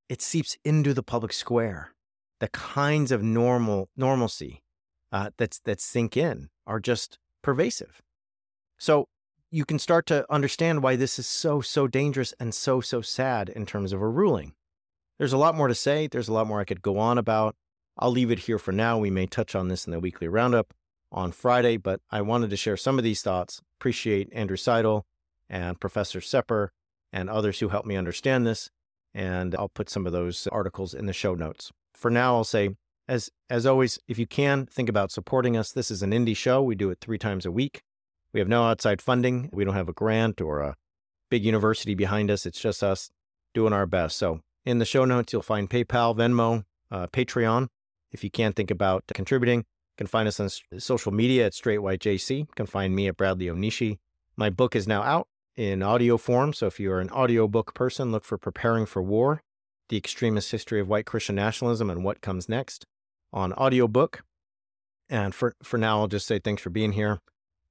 it 0.10 0.22
seeps 0.22 0.58
into 0.66 0.94
the 0.94 1.04
public 1.04 1.32
square. 1.32 1.94
The 2.42 2.50
kinds 2.50 3.12
of 3.12 3.22
normal 3.22 3.90
normalcy 3.96 4.64
uh, 5.12 5.30
that's 5.38 5.60
that 5.60 5.80
sink 5.80 6.18
in 6.18 6.50
are 6.66 6.80
just 6.80 7.20
pervasive. 7.44 8.02
So 8.80 9.08
you 9.52 9.64
can 9.64 9.78
start 9.78 10.08
to 10.08 10.26
understand 10.28 10.82
why 10.82 10.96
this 10.96 11.20
is 11.20 11.28
so 11.28 11.62
so 11.62 11.88
dangerous 11.88 12.34
and 12.40 12.56
so 12.56 12.82
so 12.82 13.00
sad 13.02 13.48
in 13.48 13.68
terms 13.68 13.94
of 13.94 14.02
a 14.02 14.10
ruling. 14.10 14.54
There's 15.20 15.34
a 15.34 15.38
lot 15.38 15.54
more 15.54 15.68
to 15.68 15.76
say. 15.76 16.08
There's 16.08 16.30
a 16.30 16.34
lot 16.34 16.48
more 16.48 16.60
I 16.60 16.66
could 16.66 16.82
go 16.82 16.98
on 16.98 17.20
about. 17.20 17.56
I'll 17.96 18.10
leave 18.10 18.32
it 18.32 18.40
here 18.40 18.58
for 18.58 18.72
now. 18.72 18.98
We 18.98 19.12
may 19.12 19.28
touch 19.28 19.54
on 19.54 19.68
this 19.68 19.86
in 19.86 19.92
the 19.92 20.00
weekly 20.00 20.28
roundup 20.28 20.74
on 21.12 21.32
Friday, 21.32 21.78
but 21.78 22.02
I 22.10 22.24
wanted 22.24 22.50
to 22.50 22.58
share 22.58 22.76
some 22.76 22.98
of 22.98 23.04
these 23.04 23.22
thoughts. 23.22 23.62
Appreciate 23.78 24.30
Andrew 24.34 24.58
Seidel 24.58 25.06
and 25.48 25.80
Professor 25.80 26.22
Sepper 26.22 26.72
and 27.14 27.30
others 27.30 27.60
who 27.60 27.70
helped 27.70 27.88
me 27.88 27.98
understand 27.98 28.48
this. 28.48 28.72
And 29.14 29.54
I'll 29.54 29.70
put 29.70 29.92
some 29.92 30.08
of 30.08 30.12
those 30.12 30.48
articles 30.48 30.96
in 30.96 31.06
the 31.06 31.14
show 31.14 31.36
notes. 31.36 31.72
For 32.02 32.10
now, 32.10 32.38
I'll 32.38 32.44
say, 32.44 32.72
as 33.08 33.30
as 33.48 33.68
always, 33.68 34.00
if 34.08 34.18
you 34.18 34.26
can, 34.26 34.66
think 34.66 34.90
about 34.90 35.12
supporting 35.12 35.56
us. 35.56 35.72
This 35.72 35.92
is 35.92 36.02
an 36.02 36.10
indie 36.10 36.36
show. 36.36 36.64
We 36.64 36.74
do 36.74 36.90
it 36.90 36.98
three 37.00 37.20
times 37.20 37.46
a 37.46 37.52
week. 37.52 37.84
We 38.34 38.40
have 38.40 38.50
no 38.50 38.64
outside 38.64 39.04
funding. 39.04 39.52
We 39.54 39.64
don't 39.64 39.76
have 39.76 39.88
a 39.88 39.94
grant 39.94 40.42
or 40.42 40.62
a 40.62 40.76
big 41.30 41.46
university 41.46 41.94
behind 41.94 42.32
us. 42.32 42.48
It's 42.48 42.60
just 42.60 42.82
us 42.84 43.12
doing 43.54 43.72
our 43.72 43.86
best. 43.86 44.18
So 44.18 44.42
in 44.66 44.80
the 44.80 44.86
show 44.86 45.06
notes, 45.06 45.32
you'll 45.32 45.44
find 45.44 45.70
PayPal, 45.70 46.18
Venmo, 46.18 46.64
uh, 46.90 47.06
Patreon. 47.06 47.68
If 48.12 48.24
you 48.24 48.32
can't 48.32 48.56
think 48.56 48.72
about 48.72 49.04
contributing, 49.14 49.60
you 49.60 49.96
can 50.00 50.08
find 50.08 50.28
us 50.28 50.40
on 50.40 50.50
social 50.80 51.12
media 51.12 51.46
at 51.46 51.54
Straight 51.54 51.84
White 51.84 52.00
JC. 52.00 52.40
You 52.40 52.48
can 52.56 52.66
find 52.66 52.96
me 52.96 53.10
at 53.10 53.16
Bradley 53.16 53.46
Onishi. 53.46 54.00
My 54.36 54.50
book 54.50 54.76
is 54.76 54.88
now 54.88 55.04
out 55.04 55.28
in 55.56 55.84
audio 55.84 56.18
form. 56.18 56.54
So 56.54 56.66
if 56.66 56.80
you're 56.80 57.00
an 57.00 57.12
audiobook 57.12 57.76
person, 57.76 58.12
look 58.12 58.26
for 58.26 58.40
Preparing 58.40 58.88
for 58.88 59.04
War 59.04 59.44
The 59.92 59.98
Extremist 59.98 60.52
History 60.52 60.80
of 60.80 60.88
White 60.88 61.06
Christian 61.06 61.36
Nationalism 61.36 61.90
and 61.90 62.02
What 62.02 62.22
Comes 62.22 62.48
Next 62.48 62.86
on 63.34 63.52
audiobook. 63.52 64.24
And 65.10 65.36
for, 65.36 65.54
for 65.62 65.78
now, 65.78 66.00
I'll 66.00 66.08
just 66.08 66.26
say 66.26 66.40
thanks 66.40 66.62
for 66.62 66.70
being 66.70 66.94
here. 66.94 67.20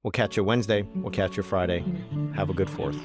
We'll 0.03 0.11
catch 0.11 0.37
you 0.37 0.45
Wednesday. 0.45 0.83
We'll 0.97 1.13
catch 1.13 1.39
you 1.39 1.43
Friday. 1.43 1.83
Have 2.35 2.51
a 2.51 2.53
good 2.53 2.69
fourth. 2.69 2.99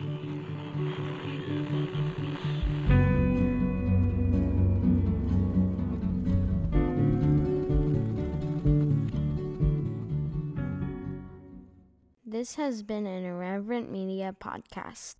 This 12.25 12.55
has 12.55 12.83
been 12.83 13.07
an 13.07 13.23
Irreverent 13.23 13.89
Media 13.89 14.35
podcast. 14.37 15.15